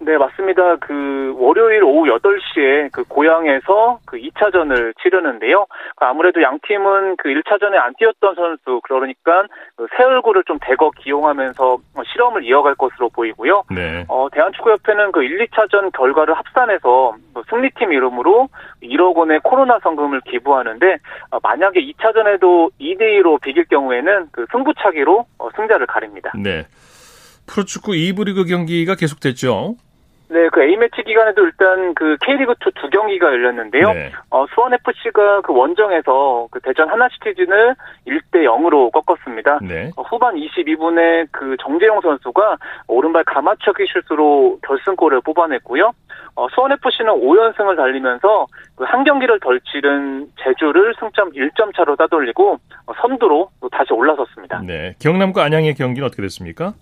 네, 0.00 0.16
맞습니다. 0.16 0.76
그 0.76 1.34
월요일 1.36 1.82
오후 1.82 2.06
8시에 2.06 2.90
그 2.92 3.02
고양에서 3.04 3.98
그 4.06 4.16
2차전을 4.16 4.94
치르는데요. 5.02 5.66
그 5.96 6.04
아무래도 6.04 6.40
양 6.42 6.58
팀은 6.66 7.16
그 7.16 7.28
1차전에 7.28 7.74
안 7.74 7.94
뛰었던 7.98 8.34
선수 8.36 8.80
그러니까 8.84 9.44
그새 9.76 10.04
얼굴을 10.04 10.44
좀 10.44 10.58
대거 10.60 10.92
기용하면서 10.98 11.72
어, 11.74 12.02
실험을 12.12 12.44
이어갈 12.44 12.76
것으로 12.76 13.08
보이고요. 13.08 13.64
네. 13.70 14.04
어, 14.08 14.28
대한축구협회는 14.30 15.10
그 15.10 15.24
1, 15.24 15.46
2차전 15.46 15.92
결과를 15.92 16.34
합산해서 16.34 17.16
뭐 17.34 17.42
승리팀 17.50 17.92
이름으로 17.92 18.48
1억 18.82 19.16
원의 19.16 19.40
코로나 19.42 19.80
성금을 19.80 20.20
기부하는데 20.20 20.98
어, 21.32 21.38
만약에 21.42 21.80
2차전에도 21.80 22.70
2대 22.80 23.00
2로 23.20 23.40
비길 23.40 23.64
경우에는 23.64 24.28
그 24.30 24.46
승부차기로 24.52 25.26
어, 25.38 25.48
승자를 25.56 25.86
가립니다. 25.86 26.32
네. 26.36 26.66
프로축구 27.48 27.92
2부 27.92 28.26
리그 28.26 28.44
경기가 28.44 28.94
계속됐죠. 28.94 29.74
네, 30.30 30.48
그 30.50 30.62
A매치 30.62 31.02
기간에도 31.04 31.44
일단 31.44 31.94
그 31.94 32.16
K리그2 32.16 32.74
두 32.74 32.90
경기가 32.90 33.28
열렸는데요. 33.28 33.92
네. 33.92 34.12
어, 34.30 34.46
수원FC가 34.54 35.42
그 35.42 35.54
원정에서 35.54 36.48
그 36.50 36.60
대전 36.60 36.88
하나시티즌을 36.88 37.74
1대 38.06 38.44
0으로 38.44 38.90
꺾었습니다. 38.92 39.60
네. 39.62 39.90
어, 39.96 40.02
후반 40.02 40.34
22분에 40.34 41.28
그 41.30 41.56
정재용 41.62 42.00
선수가 42.00 42.56
오른발 42.88 43.24
가마차기 43.24 43.84
슛으로 43.86 44.58
결승골을 44.66 45.22
뽑아냈고요. 45.22 45.92
어, 46.34 46.46
수원FC는 46.50 47.12
5연승을 47.14 47.76
달리면서 47.76 48.46
그 48.76 48.88
한 48.88 49.04
경기를 49.04 49.38
덜 49.40 49.60
치른 49.60 50.26
제주를 50.42 50.94
승점 50.98 51.32
1점 51.32 51.76
차로 51.76 51.96
따돌리고 51.96 52.58
어, 52.86 52.92
선두로 53.00 53.50
또 53.60 53.68
다시 53.68 53.92
올라섰습니다. 53.92 54.62
네. 54.66 54.94
경남과 55.00 55.44
안양의 55.44 55.74
경기는 55.74 56.06
어떻게 56.06 56.22
됐습니까? 56.22 56.72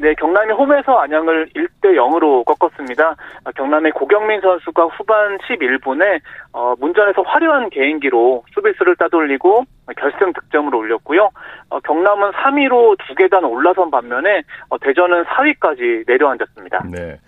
네, 0.00 0.14
경남이 0.14 0.54
홈에서 0.54 0.98
안양을 0.98 1.50
1대 1.54 1.94
0으로 1.94 2.42
꺾었습니다. 2.46 3.16
아, 3.44 3.52
경남의 3.52 3.92
고경민 3.92 4.40
선수가 4.40 4.86
후반 4.86 5.36
11분에 5.38 6.20
어, 6.54 6.74
문전에서 6.80 7.20
화려한 7.20 7.68
개인기로 7.68 8.44
수비수를 8.54 8.96
따돌리고 8.96 9.64
결승 9.98 10.32
득점을 10.32 10.74
올렸고요. 10.74 11.28
어, 11.68 11.80
경남은 11.80 12.30
3위로 12.30 12.96
두 13.06 13.14
계단 13.14 13.44
올라선 13.44 13.90
반면에 13.90 14.42
어, 14.70 14.78
대전은 14.78 15.24
4위까지 15.24 16.04
내려앉았습니다. 16.06 16.84
네. 16.90 17.18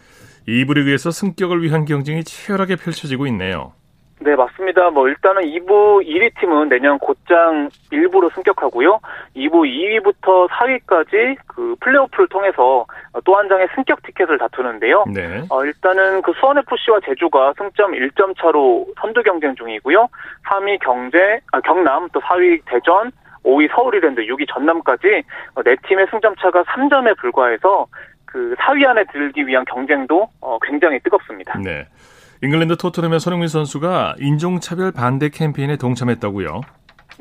2부 0.48 0.74
리그에서 0.74 1.10
승격을 1.10 1.62
위한 1.62 1.84
경쟁이 1.84 2.24
치열하게 2.24 2.76
펼쳐지고 2.76 3.26
있네요. 3.26 3.74
네, 4.24 4.36
맞습니다. 4.36 4.90
뭐 4.90 5.08
일단은 5.08 5.42
2부 5.42 6.06
1위 6.06 6.38
팀은 6.40 6.68
내년 6.68 6.98
곧장 6.98 7.68
1부로 7.90 8.32
승격하고요. 8.34 9.00
2부 9.36 9.66
2위부터 9.66 10.48
4위까지 10.48 11.36
그 11.46 11.76
플레이오프를 11.80 12.28
통해서 12.28 12.86
또 13.24 13.34
한 13.42 13.48
장의 13.48 13.68
승격 13.74 14.02
티켓을 14.02 14.38
다투는데요. 14.38 15.04
네. 15.12 15.42
어, 15.50 15.64
일단은 15.64 16.22
그 16.22 16.32
수원FC와 16.38 17.00
제주가 17.04 17.52
승점 17.58 17.92
1점 17.92 18.36
차로 18.38 18.86
선두 19.00 19.22
경쟁 19.22 19.54
중이고요. 19.56 20.08
3위 20.46 20.78
경제, 20.80 21.40
아, 21.52 21.60
경남, 21.60 22.08
또 22.12 22.20
4위 22.20 22.60
대전, 22.66 23.10
5위 23.44 23.68
서울이랜드, 23.74 24.20
6위 24.22 24.46
전남까지 24.48 25.22
어, 25.56 25.62
네 25.62 25.74
팀의 25.88 26.06
승점 26.10 26.36
차가 26.36 26.62
3점에 26.62 27.18
불과해서 27.18 27.86
그 28.26 28.54
4위 28.58 28.86
안에 28.86 29.04
들기 29.12 29.46
위한 29.46 29.64
경쟁도 29.64 30.28
어, 30.40 30.58
굉장히 30.62 30.98
뜨겁습니다. 31.00 31.58
네. 31.58 31.86
잉글랜드 32.44 32.76
토트넘의 32.76 33.20
손흥민 33.20 33.48
선수가 33.48 34.16
인종차별 34.18 34.90
반대 34.90 35.28
캠페인에 35.28 35.76
동참했다고요? 35.76 36.62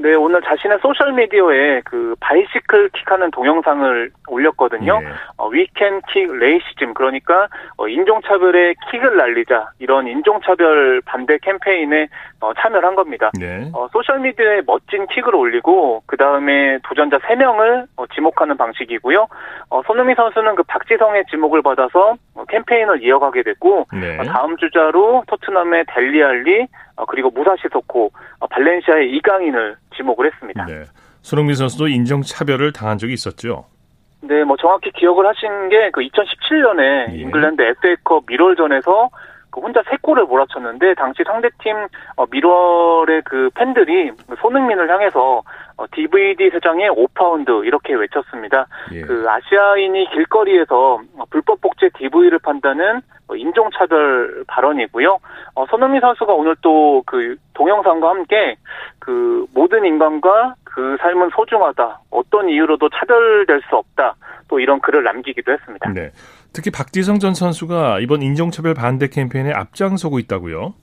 네, 0.02 0.16
오늘 0.16 0.42
자신의 0.42 0.80
소셜미디어에 0.82 1.82
그 1.86 2.16
바이시클 2.20 2.90
킥하는 2.90 3.30
동영상을 3.32 4.12
올렸거든요. 4.28 5.00
예. 5.04 5.08
어, 5.38 5.48
We 5.48 5.69
can 5.69 6.02
kick 6.12 6.32
racism 6.32 6.96
그러니까 6.96 7.48
어, 7.78 7.88
인종차별에 7.88 8.74
킥을 8.90 9.16
날리자 9.16 9.70
이런 9.80 10.08
인종차별 10.08 11.02
반대 11.06 11.38
캠페인에 11.40 12.08
어, 12.40 12.52
참여를 12.56 12.88
한 12.88 12.96
겁니다. 12.96 13.30
네. 13.40 13.70
어, 13.74 13.88
소셜미디어에 13.92 14.62
멋진 14.66 15.06
킥을 15.08 15.36
올리고 15.36 16.02
그 16.08 16.18
다음에 16.18 16.80
도전자 16.84 17.18
3명을 17.20 17.86
어, 17.98 18.06
지목하는 18.08 18.58
방식이고요. 18.58 19.28
어, 19.70 19.82
손흥민 19.86 20.16
선수는 20.16 20.56
그 20.56 20.64
박지성의 20.64 21.26
지목을 21.30 21.62
받아서 21.62 22.16
어, 22.34 22.46
캠페인을 22.46 23.04
이어가게 23.04 23.44
됐고 23.44 23.86
네. 23.94 24.18
어, 24.18 24.24
다음 24.24 24.58
주자로 24.58 25.24
토트넘의 25.28 25.86
델리알리 25.94 26.68
어, 26.96 27.06
그리고 27.06 27.30
무사시 27.30 27.64
소코 27.72 28.12
어, 28.40 28.48
발렌시아의 28.48 29.12
이강인을 29.12 29.78
지목을 29.96 30.32
했습니다. 30.32 30.66
네. 30.66 30.84
손흥민 31.22 31.56
선수도 31.56 31.88
인종차별을 31.88 32.74
당한 32.74 32.98
적이 32.98 33.14
있었죠. 33.14 33.66
네, 34.22 34.44
뭐 34.44 34.56
정확히 34.58 34.92
기억을 34.92 35.28
하신 35.28 35.70
게 35.70 35.90
그 35.92 36.02
2017년에 36.02 37.14
예. 37.14 37.18
잉글랜드 37.18 37.62
FA컵 37.62 38.26
미럴전에서 38.28 39.10
그 39.10 39.18
혼자 39.56 39.82
세 39.90 39.98
골을 40.02 40.26
몰아쳤는데 40.26 40.94
당시 40.96 41.24
상대팀 41.26 41.88
어, 42.16 42.26
미럴의 42.30 43.24
그 43.26 43.50
팬들이 43.56 44.12
손흥민을 44.40 44.90
향해서 44.90 45.44
어, 45.78 45.86
DVD 45.92 46.50
세 46.52 46.60
장에 46.60 46.88
5파운드 46.90 47.66
이렇게 47.66 47.94
외쳤습니다. 47.94 48.68
예. 48.94 49.02
그 49.02 49.26
아시아인이 49.28 50.10
길거리에서 50.12 51.02
어, 51.18 51.24
불법 51.30 51.62
복제 51.62 51.90
DV를 51.98 52.40
판다는 52.40 53.02
어, 53.28 53.36
인종차별 53.36 54.44
발언이고요. 54.48 55.20
어, 55.56 55.66
손흥민 55.68 56.02
선수가 56.02 56.34
오늘 56.34 56.56
또 56.62 57.02
그 57.06 57.36
동영상과 57.54 58.10
함께 58.10 58.56
그 59.00 59.46
모든 59.54 59.86
인간과 59.86 60.56
그 60.64 60.98
삶은 61.02 61.30
소중하다. 61.36 62.00
어떤 62.10 62.50
이유로도 62.50 62.90
차별될 62.90 63.62
수 63.70 63.76
없다. 63.76 64.16
또 64.48 64.60
이런 64.60 64.80
글을 64.80 65.04
남기기도 65.04 65.52
했습니다. 65.52 65.90
네. 65.92 66.12
특히 66.54 66.70
박지성 66.72 67.20
전 67.20 67.34
선수가 67.34 68.00
이번 68.02 68.22
인종차별 68.22 68.74
반대 68.74 69.08
캠페인에 69.08 69.52
앞장서고 69.54 70.20
있다고요? 70.20 70.74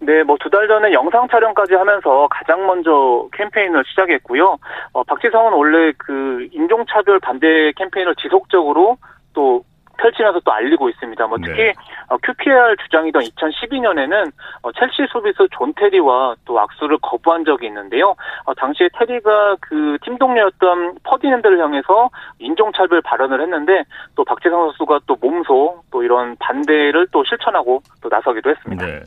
네, 0.00 0.22
뭐 0.22 0.36
두 0.38 0.48
달 0.48 0.66
전에 0.68 0.92
영상 0.92 1.28
촬영까지 1.28 1.74
하면서 1.74 2.28
가장 2.30 2.64
먼저 2.66 3.28
캠페인을 3.32 3.84
시작했고요. 3.88 4.56
어, 4.92 5.02
박지성은 5.04 5.52
원래 5.52 5.92
그 5.98 6.46
인종차별 6.52 7.18
반대 7.20 7.72
캠페인을 7.76 8.14
지속적으로 8.16 8.96
또 9.34 9.64
펼치면서 9.98 10.40
또 10.40 10.52
알리고 10.52 10.88
있습니다. 10.88 11.26
뭐 11.26 11.36
특히 11.44 11.64
네. 11.64 11.74
어, 12.08 12.16
QPR 12.18 12.76
주장이던 12.82 13.22
2012년에는 13.22 14.32
어, 14.62 14.72
첼시 14.72 15.06
수비수 15.12 15.48
존 15.52 15.74
테리와 15.74 16.36
또 16.44 16.58
악수를 16.58 16.98
거부한 17.02 17.44
적이 17.44 17.66
있는데요. 17.66 18.14
어, 18.44 18.54
당시에 18.54 18.88
테리가 18.98 19.56
그 19.60 19.98
팀 20.02 20.18
동료였던 20.18 20.98
퍼디낸드를 21.02 21.60
향해서 21.60 22.10
인종차별 22.38 23.02
발언을 23.02 23.40
했는데 23.42 23.84
또 24.14 24.24
박지성 24.24 24.66
선수가 24.68 25.00
또 25.06 25.16
몸소 25.20 25.82
또 25.90 26.02
이런 26.02 26.36
반대를 26.36 27.08
또 27.10 27.24
실천하고 27.24 27.82
또 28.00 28.08
나서기도 28.08 28.50
했습니다. 28.50 28.86
네. 28.86 29.00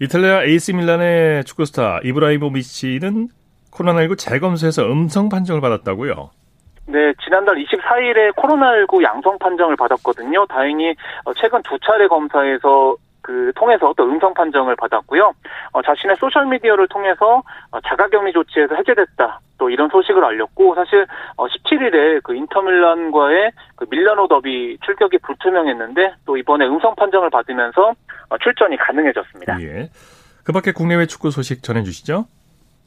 이탈리아 0.00 0.42
AC 0.44 0.74
밀란의 0.74 1.44
축구 1.44 1.64
스타 1.64 2.00
이브라히모비치는 2.04 3.28
코로나19 3.70 4.18
재검사에서 4.18 4.84
음성 4.84 5.28
판정을 5.28 5.60
받았다고요? 5.60 6.30
네, 6.86 7.12
지난달 7.24 7.56
24일에 7.56 8.32
코로나19 8.34 9.02
양성 9.02 9.38
판정을 9.38 9.76
받았거든요. 9.76 10.46
다행히 10.46 10.94
어, 11.24 11.34
최근 11.34 11.62
두 11.62 11.78
차례 11.80 12.06
검사에서 12.06 12.96
그 13.26 13.50
통해서 13.56 13.92
또 13.96 14.04
음성 14.04 14.32
판정을 14.34 14.76
받았고요. 14.76 15.32
어, 15.72 15.82
자신의 15.82 16.14
소셜 16.16 16.46
미디어를 16.46 16.86
통해서 16.86 17.42
어, 17.72 17.80
자가격리 17.80 18.32
조치에서 18.32 18.76
해제됐다. 18.76 19.40
또 19.58 19.68
이런 19.68 19.88
소식을 19.88 20.24
알렸고 20.24 20.76
사실 20.76 21.06
어, 21.36 21.46
17일에 21.46 22.22
그 22.22 22.36
인터밀란과의 22.36 23.50
그 23.74 23.86
밀라노 23.90 24.28
더비 24.28 24.78
출격이 24.84 25.18
불투명했는데 25.18 26.14
또 26.24 26.36
이번에 26.36 26.66
음성 26.66 26.94
판정을 26.94 27.30
받으면서 27.30 27.94
어, 28.28 28.38
출전이 28.38 28.76
가능해졌습니다. 28.76 29.60
예. 29.62 29.90
그 30.44 30.52
밖에 30.52 30.70
국내외 30.70 31.06
축구 31.06 31.32
소식 31.32 31.64
전해주시죠. 31.64 32.26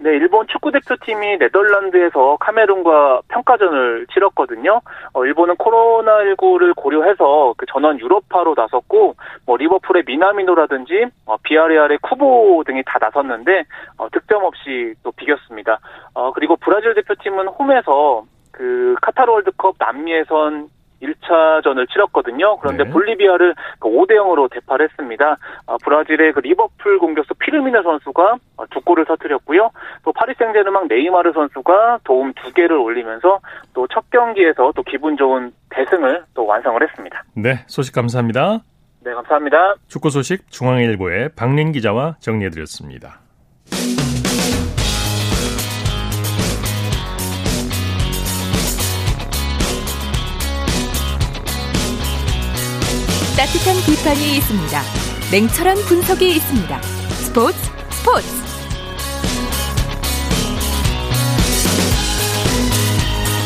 네, 0.01 0.11
일본 0.11 0.47
축구 0.47 0.71
대표팀이 0.71 1.39
네덜란드에서 1.39 2.37
카메룬과 2.39 3.21
평가전을 3.27 4.07
치렀거든요. 4.13 4.79
어, 5.11 5.25
일본은 5.25 5.55
코로나19를 5.55 6.73
고려해서 6.73 7.53
그 7.57 7.65
전원 7.65 7.99
유럽파로 7.99 8.53
나섰고, 8.55 9.15
뭐 9.45 9.57
리버풀의 9.57 10.03
미나미노라든지 10.07 11.07
어, 11.25 11.35
비아레알의 11.43 11.97
쿠보 12.01 12.63
등이 12.65 12.83
다 12.85 12.97
나섰는데 13.01 13.65
어, 13.97 14.07
득점 14.09 14.45
없이 14.45 14.93
또 15.03 15.11
비겼습니다. 15.11 15.79
어, 16.13 16.31
그리고 16.31 16.55
브라질 16.55 16.95
대표팀은 16.95 17.49
홈에서 17.49 18.23
그 18.53 18.95
카타르 19.01 19.29
월드컵 19.33 19.75
남미 19.79 20.13
예선 20.13 20.69
1차전을 21.01 21.89
치렀거든요. 21.89 22.57
그런데 22.57 22.85
네. 22.85 22.89
볼리비아를 22.89 23.55
5대 23.81 24.11
0으로 24.13 24.49
대파를 24.51 24.89
했습니다. 24.89 25.37
어, 25.65 25.77
브라질의 25.83 26.33
그 26.33 26.39
리버풀 26.39 26.99
공격수 26.99 27.33
피르미네 27.35 27.81
선수가 27.83 28.37
어, 28.57 28.65
두 28.69 28.81
골을 28.81 29.05
터뜨렸고요. 29.05 29.71
또 30.03 30.13
파리 30.13 30.33
생제르맹 30.35 30.87
네이마르 30.87 31.33
선수가 31.33 31.99
도움 32.03 32.33
두 32.33 32.53
개를 32.53 32.77
올리면서 32.77 33.39
또 33.73 33.89
첫 33.91 34.09
경기에서 34.11 34.71
또 34.75 34.83
기분 34.83 35.17
좋은 35.17 35.51
대승을 35.69 36.23
또 36.33 36.45
완성을 36.45 36.81
했습니다. 36.81 37.23
네, 37.35 37.63
소식 37.67 37.93
감사합니다. 37.93 38.59
네, 39.01 39.13
감사합니다. 39.13 39.75
축구 39.87 40.09
소식 40.09 40.49
중앙일보의 40.51 41.29
박린 41.35 41.71
기자와 41.71 42.17
정리해 42.19 42.49
드렸습니다. 42.49 43.19
따뜻한 53.39 53.73
비판이 53.85 54.35
있습니다. 54.35 54.81
냉철한 55.31 55.77
분석이 55.87 56.29
있습니다. 56.29 56.81
스포츠 56.81 57.57
스포츠 57.89 58.27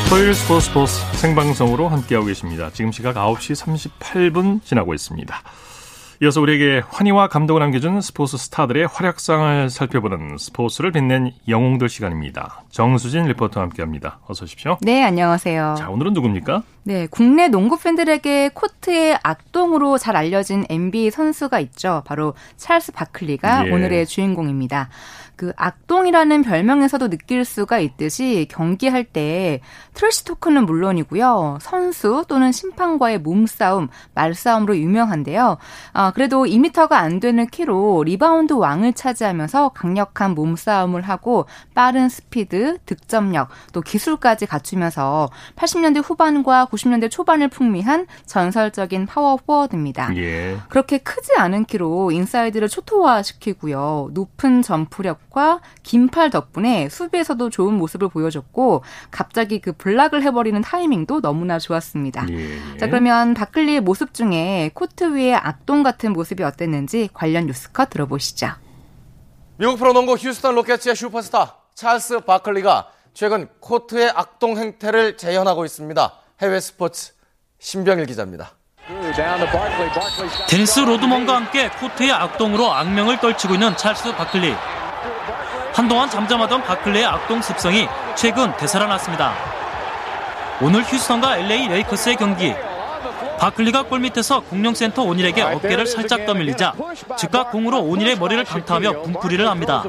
토요일 0.09 0.33
스포츠 0.33 0.65
스포츠 0.65 0.93
생방송으로 1.17 1.89
함께하고 1.89 2.25
계십니다. 2.25 2.71
지금 2.73 2.91
시각 2.91 3.17
9시 3.17 3.77
38분 4.01 4.63
지나고 4.63 4.95
있습니다. 4.95 5.43
이어서 6.21 6.41
우리에게 6.41 6.81
환희와 6.87 7.27
감동을 7.27 7.61
남겨준 7.61 8.01
스포츠 8.01 8.37
스타들의 8.37 8.87
활약상을 8.87 9.69
살펴보는 9.69 10.37
스포츠를 10.37 10.91
빛낸 10.91 11.31
영웅들 11.47 11.89
시간입니다. 11.89 12.63
정수진 12.69 13.25
리포터와 13.25 13.65
함께합니다. 13.65 14.19
어서 14.27 14.45
오십시오. 14.45 14.77
네 14.81 15.03
안녕하세요. 15.03 15.75
자, 15.77 15.89
오늘은 15.89 16.13
누굽니까? 16.13 16.63
네 16.83 17.07
국내 17.09 17.47
농구 17.47 17.77
팬들에게 17.79 18.49
코트의 18.53 19.17
악동으로 19.23 19.97
잘 19.97 20.15
알려진 20.15 20.65
NBA 20.69 21.11
선수가 21.11 21.59
있죠. 21.61 22.03
바로 22.05 22.33
찰스 22.57 22.91
바클리가 22.91 23.67
예. 23.67 23.71
오늘의 23.71 24.05
주인공입니다. 24.05 24.89
그 25.35 25.51
악동이라는 25.55 26.43
별명에서도 26.43 27.09
느낄 27.09 27.45
수가 27.45 27.79
있듯이 27.79 28.47
경기할 28.49 29.03
때 29.03 29.61
트래시 29.93 30.25
토크는 30.25 30.65
물론이고요. 30.65 31.59
선수 31.61 32.25
또는 32.27 32.51
심판과의 32.51 33.19
몸싸움, 33.19 33.89
말싸움으로 34.13 34.77
유명한데요. 34.77 35.57
아, 35.93 36.11
그래도 36.11 36.45
2m가 36.45 36.93
안 36.93 37.19
되는 37.19 37.45
키로 37.47 38.03
리바운드 38.03 38.53
왕을 38.53 38.93
차지하면서 38.93 39.69
강력한 39.69 40.35
몸싸움을 40.35 41.01
하고 41.01 41.45
빠른 41.73 42.09
스피드, 42.09 42.77
득점력, 42.85 43.49
또 43.71 43.81
기술까지 43.81 44.45
갖추면서 44.45 45.29
80년대 45.55 46.03
후반과 46.03 46.67
90년대 46.71 47.09
초반을 47.09 47.47
풍미한 47.49 48.07
전설적인 48.25 49.05
파워 49.05 49.37
포워드입니다. 49.37 50.15
예. 50.17 50.57
그렇게 50.69 50.97
크지 50.97 51.33
않은 51.37 51.65
키로 51.65 52.11
인사이드를 52.11 52.67
초토화시키고요. 52.67 54.09
높은 54.13 54.61
점프력 54.61 55.29
과 55.33 55.61
긴팔 55.81 56.29
덕분에 56.29 56.89
수비에서도 56.89 57.49
좋은 57.49 57.73
모습을 57.73 58.07
보여줬고 58.07 58.83
갑자기 59.09 59.59
그 59.59 59.73
블락을 59.73 60.21
해버리는 60.21 60.61
타이밍도 60.61 61.21
너무나 61.21 61.57
좋았습니다. 61.57 62.27
예. 62.29 62.77
자 62.77 62.85
그러면 62.85 63.33
바클리의 63.33 63.81
모습 63.81 64.13
중에 64.13 64.69
코트 64.75 65.15
위의 65.15 65.33
악동 65.33 65.81
같은 65.81 66.13
모습이 66.13 66.43
어땠는지 66.43 67.09
관련 67.15 67.47
뉴스컷 67.47 67.89
들어보시죠. 67.89 68.51
미국 69.57 69.77
프로농구 69.79 70.13
휴스턴 70.13 70.53
로켓츠의 70.53 70.95
슈퍼스타 70.95 71.55
찰스 71.73 72.19
바클리가 72.19 72.89
최근 73.15 73.47
코트의 73.59 74.11
악동 74.15 74.57
행태를 74.57 75.17
재현하고 75.17 75.65
있습니다. 75.65 76.13
해외 76.41 76.59
스포츠 76.59 77.13
신병일 77.57 78.05
기자입니다. 78.05 78.51
데니스 80.47 80.81
로드먼과 80.81 81.35
함께 81.37 81.69
코트의 81.69 82.11
악동으로 82.11 82.71
악명을 82.71 83.19
떨치고 83.19 83.55
있는 83.55 83.75
찰스 83.75 84.13
바클리. 84.15 84.53
한동안 85.73 86.07
잠잠하던 86.07 86.63
바클리의 86.63 87.03
악동 87.05 87.41
습성이 87.41 87.87
최근 88.15 88.55
되살아났습니다. 88.57 89.33
오늘 90.61 90.83
휴스턴과 90.83 91.37
LA 91.37 91.67
레이커스의 91.67 92.15
경기. 92.15 92.53
바클리가 93.39 93.83
골밑에서 93.83 94.41
공룡센터 94.41 95.03
오닐에게 95.03 95.41
어깨를 95.41 95.85
살짝 95.87 96.25
떠밀리자 96.25 96.73
즉각 97.17 97.51
공으로 97.51 97.81
오닐의 97.81 98.17
머리를 98.17 98.43
강타하며 98.43 99.01
분풀이를 99.01 99.49
합니다. 99.49 99.83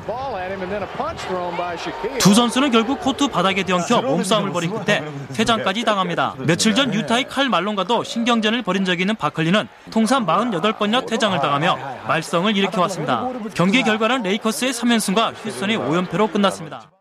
두 2.19 2.35
선수는 2.35 2.71
결국 2.71 3.01
코트 3.01 3.29
바닥에 3.29 3.63
뒤엉켜 3.63 4.03
몸싸움을 4.03 4.53
벌인 4.53 4.71
끝에 4.71 5.03
퇴장까지 5.35 5.85
당합니다. 5.85 6.35
며칠 6.39 6.75
전 6.75 6.93
유타의 6.93 7.29
칼 7.29 7.49
말론과도 7.49 8.05
신경전을 8.05 8.63
벌인 8.63 8.85
적이 8.85 9.03
있는 9.03 9.17
바클리는 9.17 9.69
통산 9.91 10.27
48번이나 10.27 11.07
퇴장을 11.07 11.39
당하며 11.39 11.79
말썽을 12.07 12.57
일으켜왔습니다. 12.57 13.29
경기 13.55 13.83
결과는 13.83 14.23
레이커스의 14.23 14.73
3연승과 14.73 15.35
휴스턴의 15.45 15.79
5연패로 15.79 16.33
끝났습니다. 16.33 16.94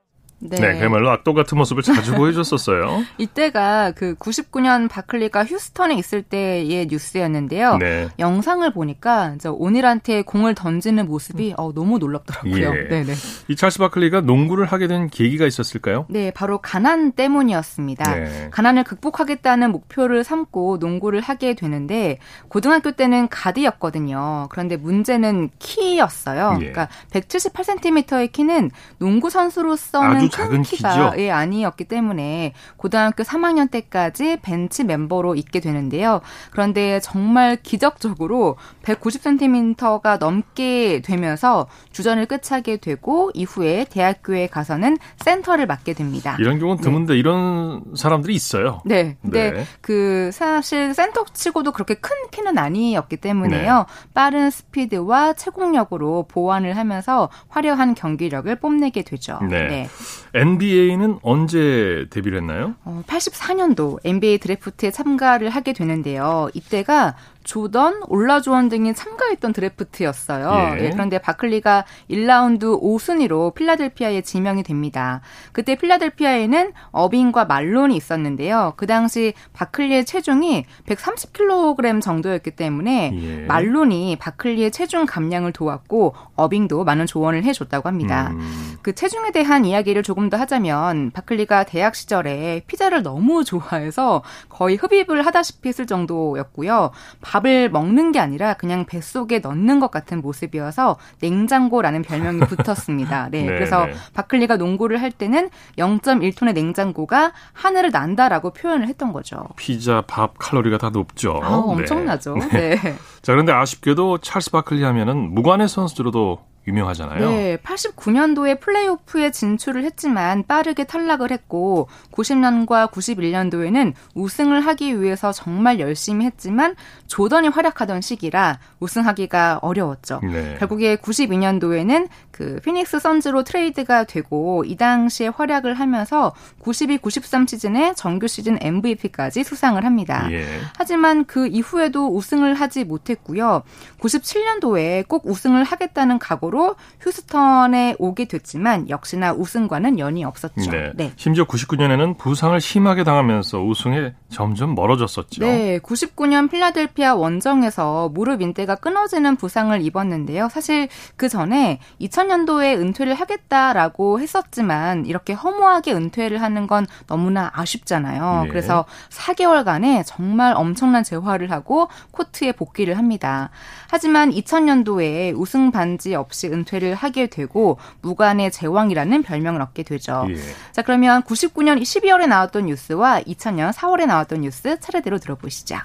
네. 0.49 0.57
네, 0.59 0.79
그야말로 0.79 1.09
악도 1.09 1.33
같은 1.33 1.57
모습을 1.57 1.83
자주 1.83 2.13
보여줬었어요. 2.15 3.03
이때가 3.17 3.91
그 3.91 4.15
99년 4.15 4.89
바클리가 4.89 5.45
휴스턴에 5.45 5.95
있을 5.95 6.21
때의 6.21 6.87
뉴스였는데요. 6.87 7.77
네. 7.77 8.09
영상을 8.19 8.69
보니까 8.73 9.35
오닐한테 9.45 10.23
공을 10.23 10.55
던지는 10.55 11.07
모습이 11.07 11.53
어, 11.57 11.71
너무 11.73 11.97
놀랍더라고요. 11.97 12.73
예. 12.75 12.87
네네. 12.89 13.13
이 13.47 13.55
찰스 13.55 13.79
바클리가 13.79 14.21
농구를 14.21 14.65
하게 14.65 14.87
된 14.87 15.09
계기가 15.09 15.45
있었을까요? 15.45 16.05
네, 16.09 16.31
바로 16.31 16.57
가난 16.59 17.11
때문이었습니다. 17.11 18.15
네. 18.15 18.49
가난을 18.51 18.83
극복하겠다는 18.83 19.71
목표를 19.71 20.23
삼고 20.23 20.77
농구를 20.77 21.21
하게 21.21 21.53
되는데 21.53 22.19
고등학교 22.49 22.91
때는 22.91 23.29
가드였거든요. 23.29 24.47
그런데 24.49 24.75
문제는 24.77 25.49
키였어요. 25.59 26.57
예. 26.61 26.71
그러니까 26.71 26.89
178cm의 27.11 28.31
키는 28.31 28.71
농구 28.97 29.29
선수로서는 29.29 30.29
작은 30.33 30.63
키가 30.63 31.13
예, 31.17 31.31
아니었기 31.31 31.85
때문에 31.85 32.53
고등학교 32.77 33.23
3학년 33.23 33.69
때까지 33.69 34.37
벤치 34.41 34.83
멤버로 34.83 35.35
있게 35.35 35.59
되는데요. 35.59 36.21
그런데 36.51 36.99
정말 36.99 37.57
기적적으로 37.61 38.57
190cm가 38.83 40.19
넘게 40.19 41.01
되면서 41.01 41.67
주전을 41.91 42.25
꿰차게 42.25 42.77
되고 42.77 43.31
이후에 43.33 43.85
대학교에 43.89 44.47
가서는 44.47 44.97
센터를 45.17 45.67
맡게 45.67 45.93
됩니다. 45.93 46.35
이런 46.39 46.59
경우는 46.59 46.77
네. 46.77 46.83
드문데 46.83 47.13
네. 47.13 47.19
이런 47.19 47.83
사람들이 47.95 48.33
있어요. 48.33 48.81
네. 48.85 49.17
근데 49.21 49.51
네. 49.51 49.65
그 49.81 50.31
사실 50.33 50.93
센터 50.93 51.25
치고도 51.25 51.71
그렇게 51.71 51.95
큰 51.95 52.15
키는 52.31 52.57
아니었기 52.57 53.17
때문에요. 53.17 53.77
네. 53.77 54.09
빠른 54.13 54.49
스피드와 54.49 55.33
체공력으로 55.33 56.25
보완을 56.27 56.77
하면서 56.77 57.29
화려한 57.49 57.93
경기력을 57.95 58.53
뽐내게 58.55 59.03
되죠. 59.03 59.39
네. 59.49 59.87
네. 60.31 60.41
NBA는 60.41 61.19
언제 61.21 62.05
데뷔를 62.09 62.39
했나요? 62.39 62.75
어, 62.85 63.03
84년도 63.07 63.99
NBA 64.03 64.39
드래프트에 64.39 64.91
참가를 64.91 65.49
하게 65.49 65.73
되는데요. 65.73 66.49
이때가 66.53 67.15
조던, 67.43 68.03
올라 68.07 68.41
조원 68.41 68.69
등이 68.69 68.93
참가했던 68.93 69.53
드래프트였어요. 69.53 70.77
예. 70.77 70.85
예, 70.85 70.89
그런데 70.89 71.17
바클리가 71.17 71.85
1라운드 72.09 72.81
5순위로 72.81 73.53
필라델피아에 73.53 74.21
지명이 74.21 74.63
됩니다. 74.63 75.21
그때 75.51 75.75
필라델피아에는 75.75 76.73
어빙과 76.91 77.45
말론이 77.45 77.95
있었는데요. 77.95 78.73
그 78.77 78.87
당시 78.87 79.33
바클리의 79.53 80.05
체중이 80.05 80.65
130kg 80.87 82.01
정도였기 82.01 82.51
때문에 82.51 83.11
예. 83.21 83.45
말론이 83.45 84.17
바클리의 84.17 84.71
체중 84.71 85.05
감량을 85.05 85.51
도왔고 85.51 86.15
어빙도 86.35 86.83
많은 86.83 87.05
조언을 87.05 87.43
해줬다고 87.43 87.87
합니다. 87.87 88.31
음. 88.33 88.77
그 88.81 88.93
체중에 88.93 89.31
대한 89.31 89.65
이야기를 89.65 90.03
조금 90.03 90.29
더 90.29 90.37
하자면 90.37 91.11
바클리가 91.11 91.65
대학 91.65 91.95
시절에 91.95 92.63
피자를 92.67 93.03
너무 93.03 93.43
좋아해서 93.43 94.23
거의 94.49 94.75
흡입을 94.77 95.25
하다시피 95.25 95.69
했을 95.69 95.85
정도였고요. 95.85 96.91
밥을 97.33 97.69
먹는 97.69 98.11
게 98.11 98.19
아니라 98.19 98.53
그냥 98.53 98.85
뱃속에 98.85 99.39
넣는 99.39 99.79
것 99.79 99.89
같은 99.89 100.21
모습이어서 100.21 100.97
냉장고라는 101.19 102.03
별명이 102.03 102.41
붙었습니다. 102.45 103.29
네, 103.31 103.41
네 103.41 103.47
그래서 103.47 103.87
네. 103.87 103.93
바클리가 104.13 104.57
농구를 104.57 105.01
할 105.01 105.11
때는 105.11 105.49
0.1톤의 105.79 106.53
냉장고가 106.53 107.33
하늘을 107.53 107.89
난다라고 107.89 108.51
표현을 108.51 108.87
했던 108.87 109.13
거죠. 109.13 109.47
피자, 109.55 110.03
밥 110.05 110.37
칼로리가 110.37 110.77
다 110.77 110.91
높죠. 110.91 111.39
아, 111.41 111.55
엄청나죠. 111.55 112.35
네. 112.35 112.75
네. 112.75 112.75
자, 113.23 113.31
그런데 113.31 113.51
아쉽게도 113.51 114.19
찰스 114.19 114.51
바클리 114.51 114.83
하면은 114.83 115.33
무관의 115.33 115.67
선수로도 115.67 116.52
유명하잖아요. 116.65 117.29
네, 117.29 117.57
89년도에 117.57 118.59
플레이오프에 118.59 119.31
진출을 119.31 119.83
했지만 119.83 120.43
빠르게 120.47 120.85
탈락을 120.85 121.31
했고 121.31 121.89
90년과 122.11 122.91
91년도에는 122.91 123.93
우승을 124.15 124.61
하기 124.61 125.01
위해서 125.01 125.31
정말 125.31 125.79
열심히 125.79 126.25
했지만 126.25 126.75
조던이 127.07 127.49
활약하던 127.49 128.01
시기라 128.01 128.59
우승하기가 128.79 129.59
어려웠죠. 129.61 130.21
네. 130.23 130.55
결국에 130.59 130.95
92년도에는 130.95 132.07
그 132.31 132.59
피닉스 132.63 132.99
선즈로 132.99 133.43
트레이드가 133.43 134.05
되고 134.05 134.63
이 134.65 134.75
당시에 134.75 135.27
활약을 135.27 135.75
하면서 135.75 136.33
92, 136.59 136.97
93 136.99 137.45
시즌에 137.45 137.93
정규 137.95 138.27
시즌 138.27 138.57
MVP까지 138.59 139.43
수상을 139.43 139.83
합니다. 139.83 140.27
예. 140.31 140.45
하지만 140.77 141.25
그 141.25 141.47
이후에도 141.47 142.15
우승을 142.15 142.55
하지 142.55 142.85
못했고요. 142.85 143.63
97년도에 143.99 145.07
꼭 145.07 145.27
우승을 145.27 145.63
하겠다는 145.63 146.19
각오로 146.19 146.52
으로 146.53 146.75
휴스턴에 147.01 147.95
오게 147.97 148.25
됐지만 148.25 148.87
역시나 148.87 149.33
우승과는 149.33 149.97
연이 149.97 150.23
없었죠. 150.23 150.69
네. 150.69 150.91
네. 150.93 151.11
심지어 151.15 151.45
99년에는 151.45 152.15
부상을 152.19 152.61
심하게 152.61 153.03
당하면서 153.03 153.63
우승에 153.63 154.13
점점 154.29 154.75
멀어졌었죠. 154.75 155.43
네. 155.43 155.79
99년 155.79 156.51
필라델피아 156.51 157.15
원정에서 157.15 158.09
무릎 158.09 158.41
인대가 158.43 158.75
끊어지는 158.75 159.35
부상을 159.35 159.81
입었는데요. 159.81 160.47
사실 160.49 160.89
그 161.15 161.27
전에 161.27 161.79
2000년도에 161.99 162.77
은퇴를 162.77 163.15
하겠다라고 163.15 164.19
했었지만 164.19 165.07
이렇게 165.07 165.33
허무하게 165.33 165.93
은퇴를 165.93 166.39
하는 166.39 166.67
건 166.67 166.85
너무나 167.07 167.49
아쉽잖아요. 167.55 168.43
네. 168.43 168.49
그래서 168.49 168.85
4개월간에 169.09 170.03
정말 170.05 170.53
엄청난 170.55 171.03
재활을 171.03 171.49
하고 171.49 171.89
코트에 172.11 172.51
복귀를 172.51 172.99
합니다. 172.99 173.49
하지만 173.89 174.29
2000년도에 174.29 175.33
우승 175.35 175.71
반지 175.71 176.13
없이 176.13 176.42
없이 176.43 176.47
은퇴를 176.47 176.93
하게 176.95 177.27
되고 177.27 177.77
무관의 178.01 178.51
제왕이라는 178.51 179.23
별명을 179.23 179.61
얻게 179.61 179.83
되죠. 179.83 180.25
예. 180.29 180.35
자 180.71 180.81
그러면 180.81 181.23
99년 181.23 181.81
12월에 181.81 182.27
나왔던 182.27 182.65
뉴스와 182.65 183.21
2000년 183.21 183.71
4월에 183.71 184.05
나왔던 184.05 184.41
뉴스 184.41 184.79
차례대로 184.79 185.19
들어보시죠. 185.19 185.77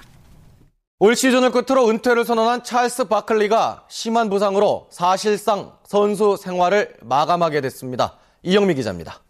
올 0.99 1.15
시즌을 1.15 1.51
끝으로 1.51 1.89
은퇴를 1.89 2.25
선언한 2.25 2.63
찰스 2.65 3.05
바클리가 3.05 3.85
심한 3.87 4.29
부상으로 4.29 4.87
사실상 4.91 5.71
선수 5.87 6.35
생활을 6.37 6.95
마감하게 7.01 7.61
됐습니다. 7.61 8.17
이영미 8.43 8.75
기자입니다. 8.75 9.21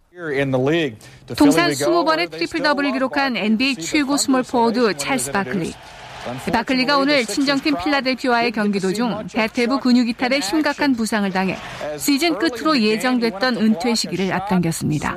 통산 1.38 1.70
20번의 1.70 2.32
트리플 2.32 2.64
더블을 2.64 2.92
기록한 2.94 3.38
NBA 3.38 3.76
최고 3.76 4.18
스몰 4.18 4.44
포워드 4.44 4.98
찰스 4.98 5.32
바클리. 5.32 5.74
바클리가 6.52 6.98
오늘 6.98 7.26
친정팀 7.26 7.76
필라델피아와의 7.84 8.52
경기 8.52 8.80
도중 8.80 9.28
대퇴부 9.34 9.80
근육 9.80 10.10
이탈의 10.10 10.42
심각한 10.42 10.96
부상을 10.96 11.30
당해 11.32 11.58
시즌 11.98 12.38
끝으로 12.38 12.80
예정됐던 12.80 13.58
은퇴 13.58 13.96
시기를 13.96 14.32
앞당겼습니다. 14.34 15.16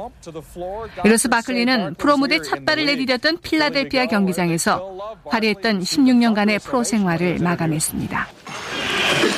이로써 1.05 1.29
바클리는 1.29 1.95
프로 1.95 2.17
무대 2.17 2.41
첫 2.41 2.65
발을 2.65 2.87
내디뎠던 2.87 3.43
필라델피아 3.43 4.07
경기장에서 4.07 5.19
화려했던 5.27 5.81
16년간의 5.81 6.63
프로 6.63 6.85
생활을 6.85 7.39
마감했습니다. 7.41 8.29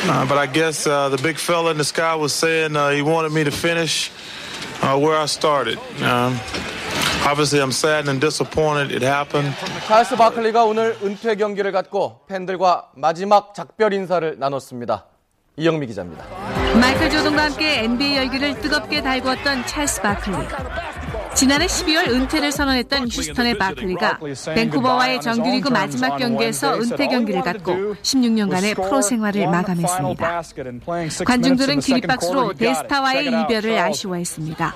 Uh, 0.07 0.24
but 0.27 0.38
I 0.38 0.46
guess 0.46 0.87
uh, 0.87 1.09
the 1.09 1.16
big 1.22 1.38
fella 1.38 1.70
in 1.70 1.77
the 1.77 1.85
sky 1.85 2.14
was 2.14 2.33
saying 2.33 2.77
uh, 2.77 2.90
he 2.90 3.03
wanted 3.03 3.33
me 3.33 3.44
to 3.44 3.50
finish 3.50 4.11
uh, 4.83 4.98
where 4.98 5.16
I 5.16 5.27
started. 5.27 5.79
Obviously, 7.26 7.60
I'm 7.62 7.72
sad 7.72 8.06
and 8.08 8.20
disappointed 8.20 8.92
it 8.94 9.02
happened. 9.02 9.54
찰스 9.87 10.16
바클리가 10.16 10.64
오늘 10.64 10.94
은퇴 11.02 11.37
경기를 11.37 11.72
갖고 11.72 12.20
팬들과 12.28 12.90
마지막 12.96 13.54
작별 13.54 13.94
인사를 13.94 14.37
나눴습니다. 14.38 15.06
이영미 15.56 15.87
기자입니다. 15.87 16.24
마이클 16.78 17.08
조던과 17.10 17.44
함께 17.44 17.84
NBA 17.84 18.16
열기를 18.16 18.60
뜨겁게 18.60 19.00
달구었던 19.00 19.66
찰스 19.66 20.02
바클리. 20.02 20.37
지난해 21.34 21.66
12월 21.66 22.08
은퇴를 22.08 22.52
선언했던 22.52 23.08
휴스턴의 23.08 23.58
바클리가 23.58 24.20
밴쿠버와의 24.54 25.20
정규리그 25.20 25.68
마지막 25.68 26.16
경기에서 26.16 26.78
은퇴 26.78 27.08
경기를 27.08 27.42
갖고 27.42 27.72
16년간의 28.02 28.74
프로 28.76 29.02
생활을 29.02 29.46
마감했습니다. 29.48 30.42
관중들은 31.24 31.80
기립박수로 31.80 32.54
대스타와의 32.54 33.26
이별을 33.26 33.78
아쉬워했습니다. 33.78 34.74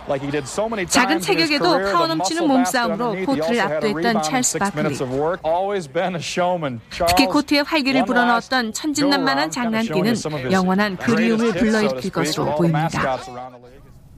작은 0.88 1.20
체격에도 1.20 1.78
파워 1.92 2.06
넘치는 2.08 2.46
몸싸움으로 2.46 3.14
코트를 3.24 3.60
압도했던 3.60 4.22
찰스 4.22 4.58
바클리. 4.58 4.96
특히 7.08 7.26
코트에 7.26 7.60
활기를 7.60 8.04
불어넣었던 8.04 8.72
천진난만한 8.72 9.50
장난기는 9.50 10.14
영원한 10.50 10.96
그리움을 10.96 11.52
불러일으킬 11.52 12.10
것으로 12.10 12.56
보입니다. 12.56 13.18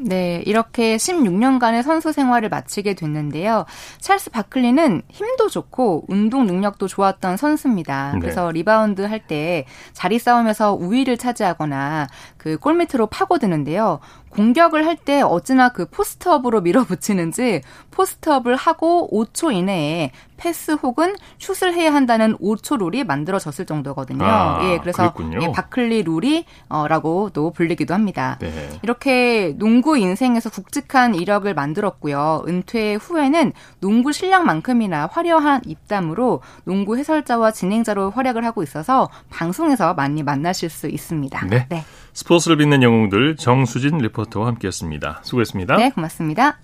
네, 0.03 0.43
이렇게 0.47 0.97
16년간의 0.97 1.83
선수 1.83 2.13
생활을 2.13 2.49
마치게 2.49 2.95
됐는데요. 2.95 3.67
찰스 4.01 4.31
바클리는 4.31 5.03
힘도 5.11 5.49
좋고 5.51 6.07
운동 6.09 6.47
능력도 6.47 6.89
좋았던 6.89 7.37
선수입니다. 7.37 8.13
네. 8.15 8.21
그래서 8.21 8.51
리바운드 8.51 9.03
할 9.03 9.21
때 9.27 9.67
자리 9.93 10.19
싸움에서 10.19 10.73
우위를 10.73 11.19
차지하거나 11.19 12.07
그 12.39 12.57
골밑으로 12.57 13.09
파고드는데요. 13.09 14.01
공격을 14.31 14.87
할 14.87 14.97
때 14.97 15.23
어찌나 15.23 15.71
그 15.71 15.87
포스트업으로 15.87 16.61
밀어붙이는지 16.61 17.63
포스트업을 17.91 18.55
하고 18.55 19.09
5초 19.13 19.53
이내에 19.53 20.11
패스 20.37 20.73
혹은 20.73 21.17
슛을 21.39 21.75
해야 21.75 21.93
한다는 21.93 22.37
5초 22.39 22.79
룰이 22.79 23.05
만들어졌을 23.05 23.67
정도거든요. 23.67 24.25
아, 24.25 24.61
예, 24.65 24.79
그래서. 24.79 25.13
예, 25.43 25.53
바클리 25.53 26.03
룰이라고도 26.05 27.51
불리기도 27.51 27.93
합니다. 27.93 28.39
네. 28.41 28.71
이렇게 28.83 29.55
농구 29.59 29.99
인생에서 29.99 30.49
굵직한 30.51 31.15
이력을 31.15 31.53
만들었고요. 31.53 32.45
은퇴 32.49 32.95
후에는 32.95 33.53
농구 33.81 34.13
실력만큼이나 34.13 35.09
화려한 35.13 35.63
입담으로 35.67 36.41
농구 36.65 36.97
해설자와 36.97 37.51
진행자로 37.51 38.11
활약을 38.11 38.45
하고 38.45 38.63
있어서 38.63 39.11
방송에서 39.29 39.93
많이 39.93 40.23
만나실 40.23 40.71
수 40.71 40.89
있습니다. 40.89 41.47
네. 41.69 41.85
스포츠를 42.13 42.57
빛낸 42.57 42.83
영웅들 42.83 43.37
정수진 43.37 43.99
리포터와 43.99 44.47
함께했습니다. 44.49 45.21
수고했습니다. 45.23 45.77
네, 45.77 45.91
고맙습니다. 45.91 46.59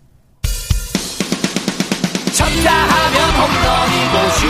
쳤다 2.32 2.70
하면 2.70 3.30
홈런이고 3.30 4.30
슛 4.36 4.46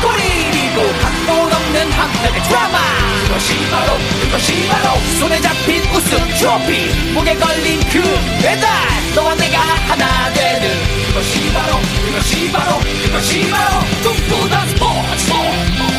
골이고 0.00 0.92
각본 1.02 1.52
없는 1.52 1.92
한편의 1.92 2.42
드라마 2.44 2.78
그것이 3.26 3.70
바로 3.70 3.92
그것이 4.22 4.68
바로 4.68 4.98
손에 5.18 5.40
잡힌 5.40 5.82
우승 5.94 6.18
트로피 6.38 7.12
목에 7.12 7.34
걸린 7.36 7.80
그 7.90 8.00
배달 8.42 8.70
너와 9.14 9.34
내가 9.34 9.58
하나 9.58 10.32
되는 10.32 10.68
그것이 11.08 11.52
바로 11.52 11.76
그것이 12.06 12.52
바로 12.52 12.78
그것이 13.04 13.50
바로 13.50 13.80
꿈꾸던 14.02 14.68
스포츠 14.68 15.93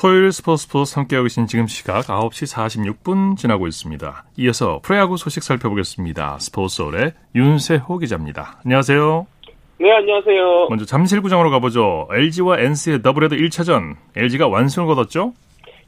토요일 0.00 0.30
스포츠 0.30 0.62
스포츠 0.62 0.94
함께하고 0.94 1.24
계신 1.24 1.48
지금 1.48 1.66
시각 1.66 2.04
9시 2.04 2.46
46분 3.02 3.36
지나고 3.36 3.66
있습니다. 3.66 4.26
이어서 4.38 4.78
프로야구 4.84 5.16
소식 5.16 5.42
살펴보겠습니다. 5.42 6.38
스포츠홀의 6.38 7.14
윤세호 7.34 7.98
기자입니다. 7.98 8.60
안녕하세요. 8.64 9.26
네, 9.80 9.90
안녕하세요. 9.90 10.68
먼저 10.68 10.84
잠실구장으로 10.84 11.50
가보죠. 11.50 12.06
LG와 12.12 12.60
NC의 12.60 13.02
더블헤더 13.02 13.34
1차전. 13.34 13.96
LG가 14.14 14.46
완승을 14.46 14.86
거뒀죠? 14.86 15.32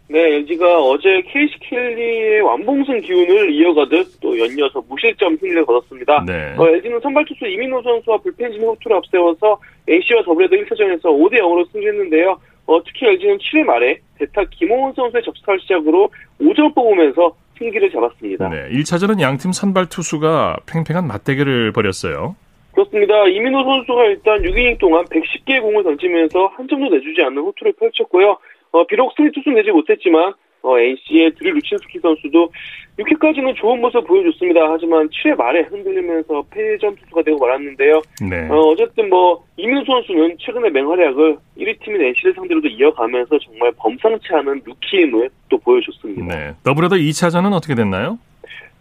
네, 0.09 0.19
LG가 0.19 0.81
어제 0.83 1.23
KC 1.29 1.55
켈리의 1.61 2.41
완봉승 2.41 3.03
기운을 3.03 3.53
이어가듯 3.53 4.19
또 4.21 4.37
연이어서 4.37 4.83
무실점 4.89 5.37
승리를 5.37 5.65
거뒀습니다. 5.65 6.25
네. 6.27 6.57
어, 6.59 6.67
LG는 6.67 6.99
선발 6.99 7.25
투수 7.27 7.47
이민호 7.47 7.81
선수와 7.83 8.17
불펜진 8.19 8.61
호투를 8.61 8.97
앞세워서 8.97 9.61
NC와 9.87 10.25
더블헤더 10.25 10.57
1차전에서 10.57 11.05
5대 11.05 11.35
0으로 11.35 11.71
승리했는데요. 11.71 12.41
어, 12.71 12.81
특히 12.85 13.05
LG는 13.05 13.39
7회 13.39 13.65
말에 13.65 13.99
대타 14.19 14.45
김호은 14.53 14.93
선수의 14.95 15.25
적시타를 15.25 15.59
시작으로 15.59 16.09
5점 16.41 16.73
뽑으면서 16.73 17.35
승기를 17.59 17.91
잡았습니다. 17.91 18.49
네. 18.49 18.69
1차전은 18.71 19.21
양팀 19.21 19.51
선발 19.51 19.89
투수가 19.89 20.61
팽팽한 20.71 21.09
맞대결을 21.09 21.73
벌였어요. 21.73 22.37
그렇습니다. 22.73 23.27
이민호 23.27 23.65
선수가 23.65 24.05
일단 24.05 24.43
6이닝 24.43 24.79
동안 24.79 25.05
110개의 25.07 25.61
공을 25.61 25.83
던지면서 25.83 26.47
한 26.57 26.69
점도 26.69 26.95
내주지 26.95 27.21
않는 27.23 27.43
호투를 27.43 27.73
펼쳤고요. 27.73 28.39
어, 28.71 28.87
비록 28.87 29.13
승리 29.17 29.33
투수 29.33 29.51
되지 29.51 29.73
못했지만 29.73 30.35
어, 30.63 30.79
NC의 30.79 31.33
드릴 31.35 31.55
루친스키 31.55 31.99
선수도 32.01 32.51
6회까지는 32.99 33.55
좋은 33.57 33.81
모습 33.81 34.07
보여줬습니다. 34.07 34.61
하지만 34.71 35.09
7회 35.09 35.37
말에 35.37 35.63
흔들리면서 35.63 36.45
패전 36.51 36.97
투수가 36.97 37.23
되고 37.23 37.39
말았는데요. 37.39 38.03
네. 38.29 38.49
어, 38.49 38.59
어쨌든 38.69 39.09
뭐 39.09 39.43
이민호 39.57 39.85
선수는 39.85 40.37
최근의 40.39 40.71
맹활약을 40.73 41.37
1위 41.59 41.81
팀인 41.81 42.03
NC를 42.03 42.35
상대로도 42.35 42.69
이어가면서 42.69 43.39
정말 43.39 43.73
범상치 43.77 44.29
않은 44.33 44.63
루키임을 44.65 45.31
또 45.49 45.59
보여줬습니다. 45.59 46.35
네. 46.35 46.55
더블헤더 46.65 46.97
2차전은 46.97 47.53
어떻게 47.53 47.75
됐나요? 47.75 48.19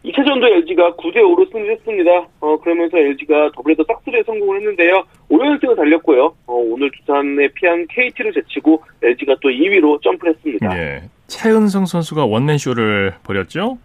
2차전도 0.03 0.45
LG가 0.45 0.93
9대5로 0.93 1.51
승리 1.51 1.69
했습니다. 1.69 2.27
어, 2.39 2.57
그러면서 2.57 2.97
LG가 2.97 3.51
더블헤더 3.53 3.83
싹쓸이에 3.85 4.23
성공을 4.23 4.57
했는데요. 4.59 5.03
5연승을 5.29 5.75
달렸고요. 5.75 6.33
어, 6.47 6.53
오늘 6.53 6.89
두산에 6.91 7.49
패한 7.53 7.85
KT를 7.87 8.33
제치고 8.33 8.81
LG가 9.03 9.35
또 9.41 9.49
2위로 9.49 10.01
점프를 10.01 10.33
했습니다. 10.35 10.77
예. 10.77 11.01
채은성 11.29 11.85
선수가 11.85 12.25
원맨쇼를 12.25 13.13
벌였죠? 13.23 13.77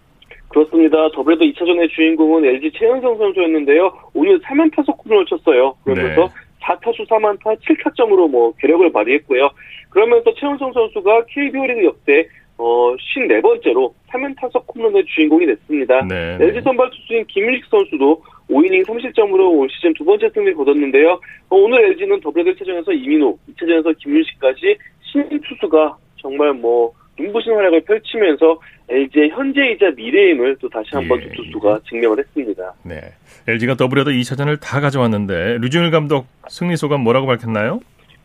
그렇습니다. 0.49 1.11
더블헤더 1.11 1.45
2차전의 1.45 1.91
주인공은 1.91 2.45
LG 2.45 2.73
채은성 2.79 3.19
선수였는데요. 3.19 3.93
오늘 4.15 4.41
3연타석포를 4.41 5.27
쳤어요. 5.27 5.75
그러면서 5.85 6.23
네. 6.23 6.29
4타수 6.63 7.09
4안타 7.09 7.59
7타점으로 7.61 8.31
뭐 8.31 8.53
괴력을 8.59 8.91
발휘했고요. 8.91 9.51
그러면서 9.91 10.33
채은성 10.35 10.73
선수가 10.73 11.27
KBO 11.27 11.67
리그 11.67 11.85
역대 11.85 12.27
어, 12.57 12.95
54번째로 12.95 13.93
3연타석 14.11 14.65
홈런의 14.75 15.05
주인공이 15.07 15.45
됐습니다. 15.47 16.07
네. 16.07 16.39
LG 16.41 16.61
선발 16.63 16.91
투수인 16.91 17.27
김윤식 17.27 17.67
선수도 17.67 18.23
5이닝 18.49 18.87
3실점으로 18.87 19.59
올 19.59 19.69
시즌 19.71 19.93
두 19.95 20.05
번째 20.05 20.31
승리를 20.31 20.55
거뒀는데요. 20.55 21.21
어, 21.49 21.57
오늘 21.57 21.85
LG는 21.91 22.21
더블헤더 22.21 22.53
1차전에서 22.53 22.93
이민호, 22.93 23.39
2차전에서 23.51 23.99
김윤식까지 23.99 24.77
신인 25.03 25.41
투수가 25.41 25.97
정말 26.17 26.53
뭐 26.55 26.93
눈부신 27.19 27.53
활약을 27.53 27.83
펼치면서 27.83 28.61
LG의 28.89 29.31
현재이자 29.31 29.91
미래임을 29.97 30.57
또 30.61 30.69
다시 30.69 30.91
한번 30.93 31.21
예, 31.21 31.29
두 31.29 31.43
투수가 31.45 31.81
증명을 31.89 32.19
했습니다. 32.19 32.75
네. 32.83 33.01
LG가 33.49 33.75
더블헤더 33.75 34.11
2차전을 34.11 34.61
다 34.61 34.81
가져왔는데 34.81 35.59
류중일 35.61 35.91
감독 35.91 36.27
승리 36.49 36.77
소감 36.77 37.01
뭐라고 37.03 37.27
밝혔나요? 37.27 37.81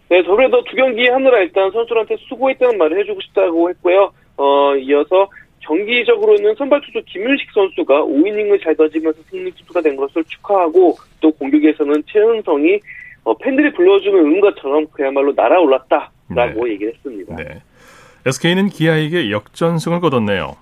네, 0.10 0.24
더블헤더 0.24 0.64
두 0.64 0.76
경기 0.76 1.08
하느라 1.08 1.40
일단 1.40 1.72
선수들한테 1.72 2.16
수고했다는 2.28 2.78
말을 2.78 3.00
해주고 3.00 3.22
싶다고 3.22 3.70
했고요. 3.70 4.12
어, 4.38 4.76
이어서 4.78 5.30
정기적으로는 5.62 6.56
선발 6.56 6.82
투수 6.82 7.04
김윤식 7.06 7.52
선수가 7.54 8.04
5이닝을 8.06 8.64
잘 8.64 8.76
던지면서 8.76 9.22
승리 9.30 9.52
투수가 9.52 9.82
된 9.82 9.96
것을 9.96 10.24
축하하고 10.24 10.96
또 11.22 11.32
공격에서는 11.32 12.04
채은성이 12.08 12.80
어, 13.24 13.38
팬들이 13.38 13.72
불러주는 13.74 14.18
응원가처럼 14.18 14.88
그야말로 14.92 15.32
날아올랐다라고 15.34 16.66
네. 16.66 16.72
얘기를 16.72 16.94
했습니다. 16.94 17.36
네. 17.36 17.62
SK는 18.30 18.70
기아에게 18.70 19.32
역전승을 19.32 20.00
거뒀네요. 20.02 20.56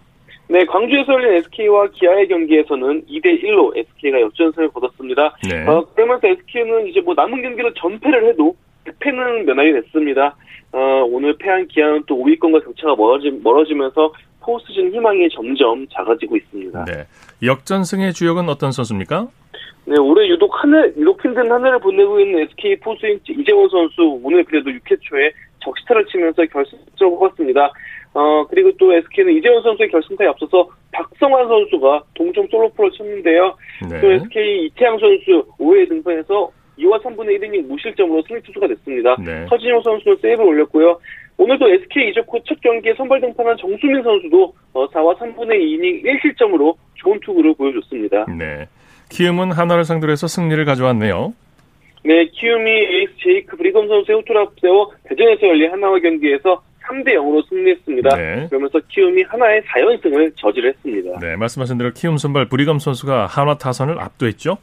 네, 0.49 0.65
광주에서 0.65 1.13
열린 1.13 1.34
SK와 1.34 1.88
기아의 1.91 2.27
경기에서는 2.30 3.06
2대 3.06 3.43
1로 3.43 3.75
SK가 3.77 4.21
역전승을 4.21 4.69
거뒀습니다. 4.69 5.36
네. 5.49 5.67
어, 5.67 5.86
그러면서 5.93 6.27
SK는 6.27 6.88
이제 6.88 7.01
뭐 7.01 7.13
남은 7.13 7.41
경기를 7.41 7.73
전패를 7.77 8.30
해도 8.30 8.56
100패는 8.86 9.43
면하게 9.43 9.73
됐습니다. 9.82 10.36
어, 10.71 10.80
오늘 11.10 11.38
패한 11.38 11.67
기아는 11.67 12.03
또 12.08 12.15
5위권과 12.15 12.63
격차가 12.63 12.95
멀어지, 12.95 13.30
멀어지면서 13.43 14.13
포스트시즌 14.39 14.93
희망이 14.93 15.27
점점 15.30 15.86
작아지고 15.89 16.38
있습니다. 16.38 16.86
네. 16.86 17.06
역전승의 17.43 18.13
주역은 18.13 18.47
어떤 18.47 18.71
선수입니까? 18.71 19.27
네, 19.86 19.97
올해 19.99 20.27
유독 20.27 20.51
하늘, 20.62 20.93
유독 20.97 21.23
힘든 21.23 21.49
한 21.51 21.65
해를 21.65 21.80
보내고 21.80 22.19
있는 22.19 22.39
SK 22.41 22.77
포수인 22.80 23.19
이재원 23.27 23.69
선수, 23.69 24.19
오늘 24.23 24.43
그래도 24.45 24.69
6회 24.69 24.97
초에 25.01 25.32
적시타를 25.67 26.06
치면서 26.06 26.45
결승점을 26.45 27.17
뽑았습니다. 27.17 27.71
어, 28.13 28.47
그리고 28.49 28.71
또 28.80 28.93
SK는 28.93 29.34
이재원 29.38 29.62
선수의 29.63 29.89
결승타에 29.89 30.27
앞서서 30.27 30.69
박성환 30.91 31.47
선수가 31.47 32.03
동점 32.15 32.47
솔로포를 32.47 32.91
쳤는데요. 32.91 33.56
네. 33.89 34.01
또 34.01 34.12
SK 34.12 34.65
이태양 34.65 34.97
선수 34.97 35.45
5회에 35.60 35.88
등판해서 35.89 36.49
2와 36.80 37.01
3분의 37.03 37.39
1이닝 37.41 37.67
무실점으로 37.67 38.23
승리 38.27 38.41
투수가 38.41 38.67
됐습니다. 38.67 39.15
네. 39.23 39.45
서진용 39.49 39.82
선수는 39.82 40.17
세이브를 40.21 40.45
올렸고요. 40.49 40.99
오늘도 41.38 41.69
SK 41.69 42.10
이적 42.10 42.25
후 42.30 42.39
첫 42.47 42.60
경기에 42.62 42.93
선발 42.95 43.21
등판한 43.21 43.58
정수민 43.58 44.01
선수도 44.01 44.53
어, 44.73 44.88
4와 44.88 45.15
3분의 45.19 45.53
2이닝 45.60 46.03
1실점으로 46.06 46.75
좋은 46.95 47.19
투구를 47.19 47.53
보여줬습니다. 47.56 48.25
네. 48.38 48.67
키움은 49.10 49.51
하나를 49.51 49.84
상대로 49.84 50.12
해서 50.12 50.27
승리를 50.27 50.63
가져왔네요. 50.65 51.34
네, 52.08 52.26
키움이 52.32 52.72
에이스 52.72 53.12
제이크 53.22 53.58
브리검 53.58 53.89
선수의 53.89 54.20
호투를 54.20 54.41
앞세워 54.43 54.93
대전에서 55.10 55.46
열린 55.46 55.70
한화와 55.70 56.00
경기에서 56.00 56.63
3대 56.88 57.15
0으로 57.15 57.46
승리했습니다. 57.50 58.15
네. 58.15 58.48
그러면서 58.48 58.80
키움이 58.88 59.24
한화의 59.24 59.62
4연승을 59.63 60.32
저지했습니다. 60.38 61.20
네, 61.20 61.36
말씀하신 61.36 61.78
대로 61.78 61.91
키움 61.91 62.15
선발 62.15 62.48
브리검 62.48 62.80
선수가 62.80 63.26
한화 63.26 63.58
타선을 63.58 64.00
압도했죠. 64.00 64.58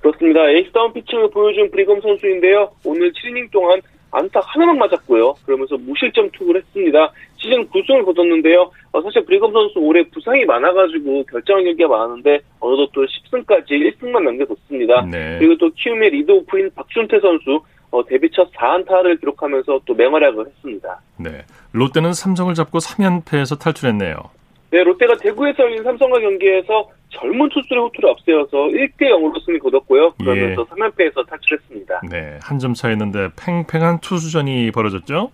그렇습니다. 0.00 0.46
에이스다운 0.50 0.92
피칭을 0.92 1.30
보여준 1.30 1.70
브리검 1.70 2.02
선수인데요. 2.02 2.70
오늘 2.84 3.10
7이닝 3.12 3.50
동안 3.50 3.80
안타 4.14 4.40
하나만 4.40 4.78
맞았고요. 4.78 5.34
그러면서 5.44 5.76
무실점 5.76 6.30
투구를 6.30 6.62
했습니다. 6.62 7.12
시즌 7.36 7.68
9승을 7.68 8.04
거뒀는데요. 8.06 8.70
어, 8.92 9.02
사실 9.02 9.24
브리검 9.24 9.52
선수 9.52 9.78
올해 9.80 10.02
부상이 10.08 10.44
많아가지고 10.44 11.24
결장한 11.24 11.64
경기가 11.64 11.88
많았는데 11.88 12.40
어느덧 12.60 12.90
또 12.92 13.04
10승까지 13.04 13.70
1승만 13.70 14.22
남겨뒀습니다. 14.22 15.06
네. 15.06 15.38
그리고 15.38 15.56
또 15.58 15.70
키움의 15.74 16.10
리드오프인 16.10 16.70
박준태 16.74 17.20
선수 17.20 17.60
어, 17.90 18.04
데뷔 18.04 18.30
첫 18.30 18.50
4안타를 18.52 19.20
기록하면서 19.20 19.80
또 19.84 19.94
맹활약을 19.94 20.46
했습니다. 20.46 21.00
네. 21.18 21.44
롯데는 21.72 22.12
삼성을 22.12 22.52
잡고 22.54 22.78
3연패에서 22.78 23.58
탈출했네요. 23.60 24.16
네, 24.74 24.82
롯데가 24.82 25.14
대구에서 25.16 25.62
열린 25.62 25.84
삼성과 25.84 26.18
경기에서 26.18 26.88
젊은 27.10 27.48
투수의 27.48 27.78
호투를 27.80 28.10
앞세워서 28.10 28.56
1대 28.74 29.02
0으로 29.02 29.40
승리 29.44 29.56
거뒀고요. 29.60 30.14
그러면서 30.18 30.62
예. 30.68 30.74
3연패에서 30.74 31.24
탈출했습니다. 31.28 32.00
네. 32.10 32.38
한 32.42 32.58
점 32.58 32.74
차였는데 32.74 33.28
팽팽한 33.40 34.00
투수전이 34.00 34.72
벌어졌죠? 34.72 35.30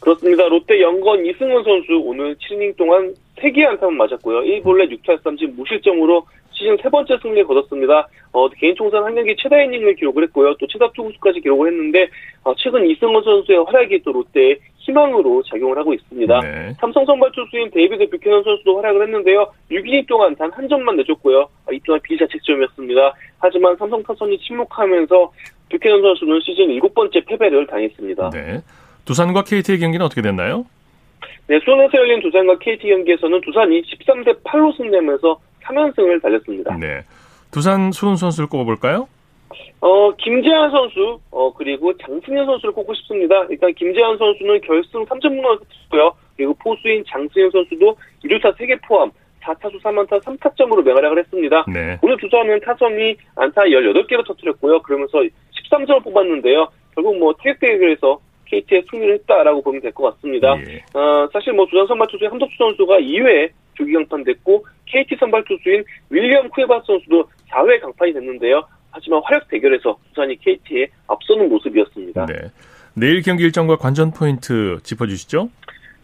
그렇습니다. 0.00 0.46
롯데 0.46 0.80
영건 0.80 1.26
이승원 1.26 1.64
선수 1.64 2.00
오늘 2.04 2.36
7이닝 2.36 2.76
동안 2.76 3.12
3개 3.38 3.64
안타만 3.66 3.96
맞았고요. 3.96 4.42
1볼넷 4.42 4.96
6탈삼진 5.02 5.56
무실점으로 5.56 6.24
시즌 6.54 6.76
세 6.82 6.88
번째 6.88 7.18
승리를 7.20 7.44
거뒀습니다. 7.44 8.08
어, 8.32 8.48
개인 8.48 8.74
총선 8.74 9.04
한 9.04 9.14
경기 9.14 9.34
최다 9.36 9.62
이닝을 9.62 9.94
기록을 9.96 10.24
했고요. 10.24 10.54
또 10.58 10.66
최다 10.66 10.90
투구수까지 10.92 11.40
기록을 11.40 11.68
했는데 11.68 12.08
어, 12.44 12.54
최근 12.56 12.86
이승헌 12.88 13.22
선수의 13.22 13.64
활약이 13.66 14.02
또 14.04 14.12
롯데의 14.12 14.58
희망으로 14.78 15.42
작용을 15.44 15.78
하고 15.78 15.94
있습니다. 15.94 16.40
네. 16.40 16.72
삼성 16.78 17.04
선발 17.06 17.32
투수인 17.32 17.70
데이비드 17.70 18.10
뷰캐넌 18.10 18.42
선수도 18.42 18.76
활약을 18.78 19.02
했는데요. 19.02 19.50
6이닝 19.70 20.06
동안 20.06 20.34
단 20.36 20.50
한 20.54 20.68
점만 20.68 20.96
내줬고요. 20.96 21.48
아, 21.66 21.72
이 21.72 21.80
또한 21.84 22.00
비자책점이었습니다. 22.02 23.14
하지만 23.38 23.76
삼성 23.76 24.02
타선이 24.02 24.38
침묵하면서 24.38 25.32
뷰캐넌 25.70 26.02
선수는 26.02 26.40
시즌 26.40 26.70
일곱 26.70 26.94
번째 26.94 27.20
패배를 27.24 27.66
당했습니다. 27.66 28.30
네. 28.30 28.60
두산과 29.04 29.42
KT의 29.44 29.78
경기는 29.80 30.04
어떻게 30.04 30.22
됐나요? 30.22 30.66
네, 31.46 31.58
수원에서 31.64 31.98
열린 31.98 32.20
두산과 32.22 32.58
KT 32.58 32.86
경기에서는 32.88 33.40
두산이 33.42 33.82
13대 33.82 34.42
8로 34.44 34.74
승리하면서 34.76 35.38
3연승을 35.64 36.22
달렸습니다. 36.22 36.76
네. 36.76 37.02
두산 37.50 37.92
수훈 37.92 38.16
선수를 38.16 38.48
꼽아볼까요? 38.48 39.08
어, 39.80 40.10
김재환 40.16 40.70
선수, 40.70 41.20
어, 41.30 41.52
그리고 41.52 41.96
장승현 41.98 42.46
선수를 42.46 42.72
꼽고 42.72 42.94
싶습니다. 42.94 43.44
일단 43.50 43.72
김재환 43.74 44.16
선수는 44.16 44.60
결승 44.62 45.04
3점문을 45.04 45.60
쳤고요. 45.82 46.12
그리고 46.36 46.54
포수인 46.54 47.04
장승현 47.06 47.50
선수도 47.50 47.96
1루타 48.24 48.56
3개 48.56 48.80
포함 48.88 49.10
4타수 49.42 49.80
3안타 49.82 50.22
3타점으로 50.22 50.82
맹활약을 50.82 51.18
했습니다. 51.18 51.64
네. 51.72 51.98
오늘 52.02 52.16
두산은 52.16 52.60
타선이 52.60 53.14
안타 53.36 53.62
18개를 53.62 54.26
터뜨렸고요. 54.26 54.80
그러면서 54.82 55.18
13점을 55.70 56.02
뽑았는데요. 56.02 56.66
결국 56.94 57.18
뭐 57.18 57.34
타격 57.34 57.60
대결에서 57.60 58.18
KT의 58.46 58.84
승리를 58.90 59.14
했다라고 59.14 59.60
보면 59.62 59.82
될 59.82 59.92
것 59.92 60.14
같습니다. 60.14 60.56
예. 60.66 60.82
어, 60.98 61.28
사실 61.32 61.52
뭐 61.52 61.66
두산 61.66 61.86
선발 61.88 62.08
투수인 62.08 62.30
한덕수 62.30 62.54
선수가 62.56 62.98
2회 63.00 63.50
조기 63.74 63.92
강판 63.92 64.24
됐고 64.24 64.66
KT 64.86 65.16
선발 65.18 65.44
투수인 65.44 65.84
윌리엄 66.10 66.48
쿠에바 66.50 66.82
선수도 66.86 67.28
4회 67.50 67.80
강판이 67.80 68.12
됐는데요. 68.12 68.62
하지만 68.90 69.20
활약 69.24 69.48
대결에서 69.48 69.98
두산이 70.08 70.36
KT에 70.36 70.88
앞서는 71.08 71.48
모습이었습니다. 71.48 72.26
네. 72.26 72.34
내일 72.94 73.22
경기 73.22 73.42
일정과 73.42 73.76
관전 73.76 74.12
포인트 74.12 74.78
짚어주시죠. 74.82 75.50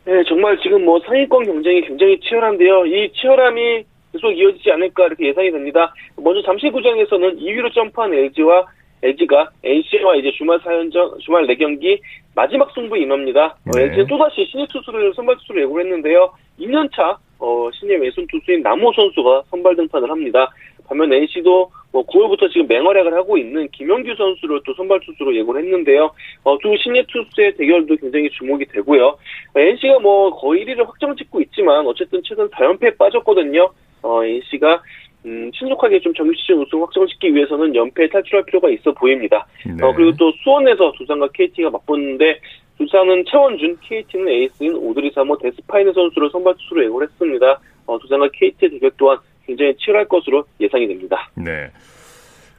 네, 0.07 0.25
정말 0.25 0.59
지금 0.59 0.85
뭐 0.85 0.99
상위권 1.07 1.45
경쟁이 1.45 1.83
굉장히 1.83 2.19
치열한데요. 2.21 2.87
이 2.87 3.13
치열함이 3.13 3.85
계속 4.13 4.33
이어지지 4.33 4.73
않을까 4.73 5.07
이렇게 5.07 5.29
예상이 5.29 5.53
됩니다. 5.53 5.95
먼저 6.17 6.43
잠실구장에서는 6.43 7.39
2위로 7.39 7.73
점프한 7.73 8.13
LG와 8.13 8.67
LG가 9.03 9.51
NC와 9.63 10.17
이제 10.17 10.31
주말 10.37 10.59
4연전, 10.59 11.21
주말 11.21 11.47
4경기 11.47 12.01
마지막 12.35 12.71
승부 12.75 12.97
임합니다. 12.97 13.57
어, 13.67 13.71
네. 13.75 13.85
LG는 13.85 14.07
또다시 14.09 14.47
신예 14.51 14.67
투수를 14.71 15.15
선발 15.15 15.37
투수로 15.39 15.63
예고를 15.63 15.85
했는데요. 15.85 16.33
2년차 16.59 17.17
어, 17.41 17.71
신예 17.73 17.97
왼손 17.97 18.27
투수인 18.29 18.63
남호 18.63 18.93
선수가 18.93 19.45
선발 19.51 19.77
등판을 19.77 20.11
합니다. 20.11 20.51
반면 20.87 21.13
NC도 21.13 21.71
뭐 21.93 22.05
9월부터 22.07 22.51
지금 22.53 22.67
맹활약을 22.69 23.15
하고 23.15 23.39
있는 23.39 23.69
김영규 23.69 24.15
선수를 24.17 24.61
또 24.65 24.75
선발 24.75 25.01
투수로 25.01 25.35
예고를 25.37 25.63
했는데요. 25.65 26.11
어, 26.45 26.59
두 26.59 26.77
신예 26.77 27.05
투수의 27.09 27.57
대결도 27.57 27.97
굉장히 27.97 28.29
주목이 28.31 28.67
되고요. 28.67 29.07
어, 29.07 29.61
NC가 29.61 30.01
뭐 30.01 30.31
거의 30.31 30.65
1위를 30.65 30.87
확정 30.87 31.17
짓고 31.17 31.41
있지만 31.43 31.87
어쨌든 31.87 32.21
최근 32.25 32.49
4연패에 32.51 32.99
빠졌거든요. 32.99 33.71
어, 34.03 34.25
NC가 34.25 34.83
음, 35.27 35.51
신속하게 35.55 36.01
좀 36.01 36.15
정규 36.15 36.33
시즌 36.35 36.59
우승 36.59 36.81
확정짓기 36.81 37.35
위해서는 37.35 37.75
연패에 37.75 38.09
탈출할 38.09 38.45
필요가 38.47 38.71
있어 38.71 38.93
보입니다. 38.93 39.47
네. 39.67 39.85
어, 39.85 39.93
그리고 39.95 40.13
또 40.19 40.33
수원에서 40.43 40.93
두산과 40.97 41.29
KT가 41.35 41.71
맞붙는데 41.71 42.41
두산은 42.81 43.25
최원준, 43.27 43.77
KT는 43.83 44.29
에이스인 44.29 44.75
오드리사머 44.75 45.37
데스파이네 45.37 45.93
선수를 45.93 46.31
선발 46.31 46.55
투수로 46.57 46.85
예고를 46.85 47.09
했습니다. 47.09 47.61
어, 47.87 47.99
두산과 47.99 48.29
KT의 48.33 48.71
대결 48.71 48.91
또한 48.97 49.19
굉장히 49.47 49.75
치열할 49.77 50.07
것으로 50.07 50.45
예상이 50.61 50.89
됩니다. 50.89 51.29
네. 51.35 51.71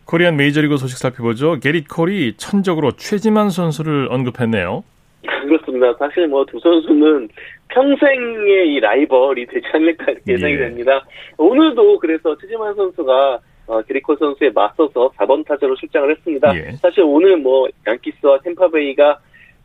코리안 0.05 0.35
메이저리그 0.35 0.77
소식 0.77 0.97
살펴보죠. 0.99 1.59
게릿 1.59 1.87
콜이 1.87 2.35
천적으로 2.37 2.91
최지만 2.91 3.49
선수를 3.49 4.09
언급했네요. 4.11 4.83
그렇습니다. 5.23 5.93
사실 5.97 6.27
뭐 6.27 6.45
두 6.45 6.59
선수는 6.59 7.29
평생의 7.69 8.73
이 8.73 8.79
라이벌이 8.79 9.47
되지 9.47 9.65
않을까 9.73 10.11
이렇게 10.11 10.33
예상이 10.33 10.53
예. 10.53 10.57
됩니다. 10.57 11.03
오늘도 11.37 11.97
그래서 11.99 12.37
최지만 12.37 12.75
선수가 12.75 13.39
어, 13.67 13.81
게릿 13.83 14.03
콜 14.03 14.15
선수에 14.17 14.51
맞서서 14.53 15.11
4번 15.17 15.45
타자로 15.47 15.75
출장을 15.75 16.11
했습니다. 16.11 16.53
예. 16.55 16.71
사실 16.73 17.03
오늘 17.03 17.37
뭐 17.37 17.67
양키스와 17.87 18.39
템파베이가 18.43 19.19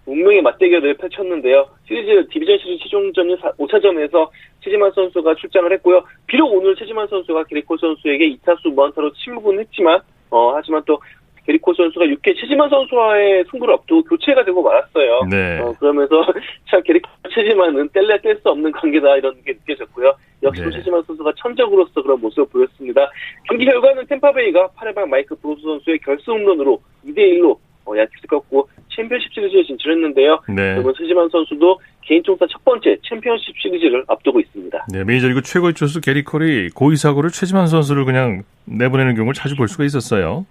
운명의 0.07 0.41
맞대결을 0.43 0.95
펼쳤는데요. 0.95 1.67
시리즈 1.87 2.29
디비전 2.31 2.59
시리즈 2.59 2.85
최종전인 2.85 3.37
5차전에서 3.37 4.29
최지만 4.61 4.91
선수가 4.93 5.35
출장을 5.35 5.71
했고요. 5.73 6.05
비록 6.27 6.53
오늘 6.55 6.75
최지만 6.77 7.07
선수가 7.09 7.45
게릿 7.45 7.65
콜 7.65 7.77
선수에게 7.77 8.37
2타수 8.37 8.73
무안타로 8.73 9.13
침묵은 9.13 9.59
했지만 9.61 10.01
어, 10.31 10.53
하지만 10.55 10.83
또 10.87 10.99
게릿 11.45 11.63
콜 11.63 11.75
선수가 11.75 12.07
6회 12.07 12.37
최지만 12.41 12.69
선수와의 12.69 13.45
승부를 13.51 13.75
앞두고 13.75 14.03
교체가 14.05 14.45
되고 14.45 14.63
말았어요. 14.63 15.21
네. 15.31 15.61
어, 15.61 15.73
그러면서 15.79 16.25
참 16.71 16.83
게릿 16.83 16.99
콜 16.99 17.09
최지만은 17.33 17.89
뗄래 17.93 18.21
뗄 18.21 18.37
수 18.37 18.49
없는 18.49 18.73
관계다 18.73 19.17
이런 19.17 19.35
게 19.45 19.53
느껴졌고요. 19.53 20.15
역시 20.43 20.63
또 20.63 20.71
네. 20.71 20.77
최지만 20.77 21.03
선수가 21.05 21.33
천적으로서 21.37 22.03
그런 22.03 22.21
모습을 22.21 22.47
보였습니다. 22.49 23.11
경기 23.49 23.65
결과는 23.65 24.07
템파베이가 24.07 24.69
8회말 24.77 25.09
마이크 25.09 25.35
브로소 25.37 25.63
선수의 25.63 25.99
결승 25.99 26.35
홈런으로 26.35 26.81
2대 27.07 27.19
1로 27.19 27.53
어, 27.53 27.59
양키스 27.95 28.27
꺾고 28.27 28.69
챔피언십 28.95 29.33
시리즈에 29.35 29.63
진출했는데요. 29.65 30.41
네. 30.49 30.75
그러면 30.75 30.95
최지만 30.97 31.29
선수도 31.29 31.79
개인 32.03 32.23
총선 32.23 32.49
첫 32.51 32.65
번째 32.65 32.97
챔피언십 33.07 33.55
시리즈를 33.59 34.05
앞두고 34.09 34.41
있습니다. 34.41 34.87
네, 34.91 35.05
메이저리그 35.05 35.43
최고의 35.43 35.75
투수 35.75 36.01
게릿 36.01 36.25
콜이 36.25 36.71
고의사구로 36.71 37.31
최지만 37.31 37.67
선수를 37.67 38.05
그냥 38.07 38.43
내보내는 38.65 39.15
경우를 39.15 39.35
자주 39.35 39.57
볼 39.57 39.69
수가 39.69 39.85
있었어요. 39.85 40.47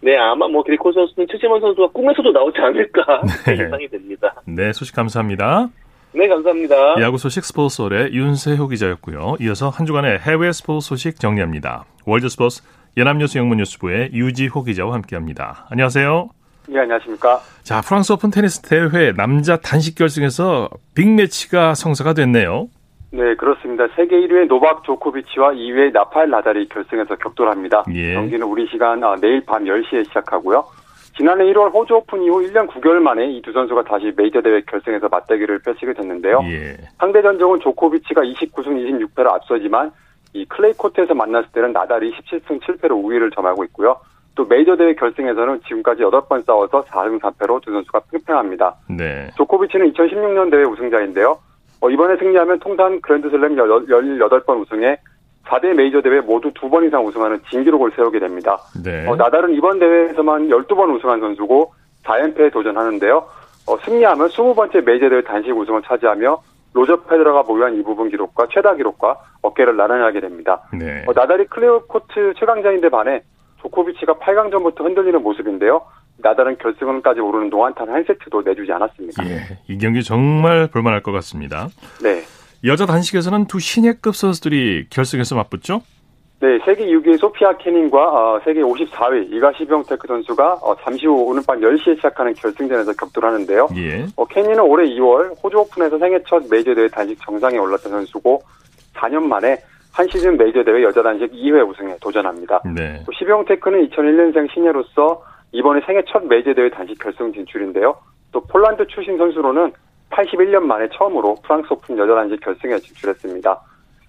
네, 0.00 0.16
아마 0.16 0.48
뭐 0.48 0.62
게릿 0.64 0.82
콜 0.82 0.92
선수는 0.92 1.26
최지만 1.30 1.60
선수가 1.60 1.88
꿈에서도 1.92 2.32
나오지 2.32 2.58
않을까 2.58 3.22
네. 3.46 3.52
예상이 3.64 3.88
됩니다. 3.88 4.34
네, 4.46 4.72
소식 4.72 4.94
감사합니다. 4.96 5.68
네, 6.12 6.28
감사합니다. 6.28 7.00
야구 7.00 7.18
소식 7.18 7.44
스포츠서울의 7.44 8.12
윤세호 8.12 8.68
기자였고요. 8.68 9.36
이어서 9.40 9.68
한 9.68 9.84
주간의 9.84 10.20
해외 10.20 10.52
스포츠 10.52 10.88
소식 10.88 11.18
정리합니다. 11.18 11.84
월드 12.06 12.28
스포츠 12.28 12.62
연합뉴스 12.96 13.38
영문뉴스부의 13.38 14.10
유지호 14.12 14.62
기자와 14.62 14.94
함께합니다. 14.94 15.66
안녕하세요. 15.70 16.28
네, 16.66 16.80
안녕하십니까. 16.80 17.40
자, 17.62 17.80
프랑스 17.82 18.12
오픈 18.12 18.30
테니스 18.30 18.62
대회 18.62 19.12
남자 19.12 19.56
단식 19.56 19.96
결승에서 19.96 20.68
빅매치가 20.94 21.74
성사가 21.74 22.14
됐네요. 22.14 22.68
네, 23.10 23.34
그렇습니다. 23.36 23.86
세계 23.94 24.16
1위의 24.16 24.46
노박 24.48 24.82
조코비치와 24.84 25.52
2위의 25.52 25.92
라파엘 25.92 26.30
나달이 26.30 26.68
결승에서 26.68 27.16
격돌합니다. 27.16 27.84
예. 27.94 28.14
경기는 28.14 28.44
우리 28.46 28.66
시간 28.68 29.04
아, 29.04 29.14
내일 29.20 29.44
밤 29.44 29.64
10시에 29.64 30.04
시작하고요. 30.08 30.64
지난해 31.16 31.44
1월 31.52 31.72
호주 31.72 31.94
오픈 31.94 32.22
이후 32.24 32.40
1년 32.42 32.66
9개월 32.68 32.94
만에 32.98 33.26
이 33.30 33.40
두 33.40 33.52
선수가 33.52 33.84
다시 33.84 34.12
메이저 34.16 34.40
대회 34.42 34.60
결승에서 34.62 35.08
맞대결을 35.08 35.60
펼치게 35.60 35.92
됐는데요. 35.92 36.40
예. 36.48 36.76
상대 36.98 37.22
전적은 37.22 37.60
조코비치가 37.60 38.22
29승 38.22 38.66
26패로 39.14 39.28
앞서지만 39.32 39.92
이 40.32 40.44
클레이 40.46 40.72
코트에서 40.72 41.14
만났을 41.14 41.50
때는 41.52 41.72
나달이 41.72 42.12
17승 42.18 42.60
7패로 42.62 42.92
우위를 43.04 43.30
점하고 43.30 43.62
있고요. 43.66 43.96
또 44.34 44.44
메이저 44.46 44.76
대회 44.76 44.94
결승에서는 44.94 45.60
지금까지 45.66 46.02
8번 46.02 46.44
싸워서 46.44 46.82
4승 46.84 47.20
3패로 47.20 47.62
두 47.62 47.70
선수가 47.72 48.00
팽팽합니다. 48.12 48.74
네. 48.90 49.28
조코비치는 49.36 49.92
2016년 49.92 50.50
대회 50.50 50.64
우승자인데요. 50.64 51.38
어, 51.80 51.90
이번에 51.90 52.16
승리하면 52.16 52.58
통산 52.60 53.00
그랜드슬램 53.00 53.54
18번 53.56 54.60
우승에 54.60 54.96
4대 55.46 55.74
메이저 55.74 56.00
대회 56.00 56.20
모두 56.20 56.50
두 56.54 56.68
번 56.70 56.84
이상 56.86 57.04
우승하는 57.06 57.38
진기록을 57.50 57.92
세우게 57.94 58.18
됩니다. 58.18 58.58
네. 58.82 59.06
어, 59.06 59.14
나달은 59.14 59.54
이번 59.54 59.78
대회에서만 59.78 60.48
12번 60.48 60.94
우승한 60.96 61.20
선수고 61.20 61.72
4연패에 62.04 62.52
도전하는데요. 62.52 63.16
어, 63.66 63.76
승리하면 63.84 64.28
20번째 64.28 64.84
메이저 64.84 65.08
대회 65.08 65.22
단식 65.22 65.52
우승을 65.56 65.82
차지하며 65.82 66.40
로저 66.72 66.96
페더러가 67.02 67.42
보유한 67.42 67.76
이 67.76 67.82
부문 67.84 68.08
기록과 68.08 68.48
최다 68.50 68.74
기록과 68.74 69.16
어깨를 69.42 69.76
나란히 69.76 70.02
하게 70.02 70.20
됩니다. 70.20 70.60
네. 70.72 71.04
어, 71.06 71.12
나달이 71.14 71.46
클레이 71.46 71.82
코트 71.86 72.34
최강자인데 72.36 72.88
반해 72.88 73.22
조코비치가 73.64 74.14
8강전부터 74.14 74.84
흔들리는 74.84 75.22
모습인데요. 75.22 75.82
나달은 76.18 76.56
결승선까지 76.58 77.20
오르는 77.20 77.50
동안 77.50 77.75
단 77.75 77.88
한 77.88 78.04
세트도 78.04 78.42
내주지 78.42 78.70
않았습니다. 78.72 79.24
예, 79.26 79.58
이 79.68 79.78
경기 79.78 80.02
정말 80.02 80.68
볼만할 80.68 81.02
것 81.02 81.12
같습니다. 81.12 81.68
네. 82.02 82.22
여자 82.64 82.86
단식에서는 82.86 83.46
두 83.46 83.58
신예급 83.58 84.14
선수들이 84.14 84.86
결승에서 84.90 85.34
맞붙죠? 85.34 85.82
네, 86.40 86.58
세계 86.64 86.86
6위 86.86 87.18
소피아 87.18 87.56
케닌과 87.58 87.98
어, 87.98 88.40
세계 88.44 88.60
54위 88.60 89.32
이가 89.32 89.64
시비옹테크 89.66 90.06
선수가 90.06 90.54
어, 90.62 90.76
잠시 90.82 91.06
후 91.06 91.14
오늘 91.14 91.42
밤 91.46 91.58
10시에 91.60 91.96
시작하는 91.96 92.34
결승전에서 92.34 92.92
격돌하는데요. 92.92 93.68
예. 93.76 94.06
어, 94.16 94.26
케닌은 94.26 94.60
올해 94.60 94.86
2월 94.94 95.34
호주 95.42 95.58
오픈에서 95.58 95.98
생애 95.98 96.18
첫 96.28 96.42
메이저 96.50 96.74
대회 96.74 96.88
단식 96.88 97.18
정상에 97.24 97.56
올랐던 97.56 97.92
선수고 97.92 98.42
4년 98.94 99.22
만에 99.22 99.56
한 99.94 100.08
시즌 100.08 100.36
메이저 100.36 100.64
대회 100.64 100.82
여자 100.82 101.02
단식 101.02 101.30
2회 101.32 101.68
우승에 101.68 101.96
도전합니다. 102.00 102.62
네. 102.74 103.00
또 103.06 103.12
시비옹테크는 103.12 103.88
2001년생 103.90 104.52
신예로서 104.52 105.22
이번에 105.52 105.80
생애 105.86 106.02
첫 106.08 106.24
메이저 106.26 106.52
대회 106.52 106.68
단식 106.68 106.98
결승 106.98 107.32
진출인데요. 107.32 107.96
또 108.32 108.40
폴란드 108.40 108.88
출신 108.88 109.16
선수로는 109.16 109.72
81년 110.10 110.62
만에 110.64 110.88
처음으로 110.92 111.36
프랑스 111.44 111.68
오픈 111.72 111.96
여자 111.96 112.12
단식 112.14 112.40
결승에 112.40 112.76
진출했습니다. 112.78 113.60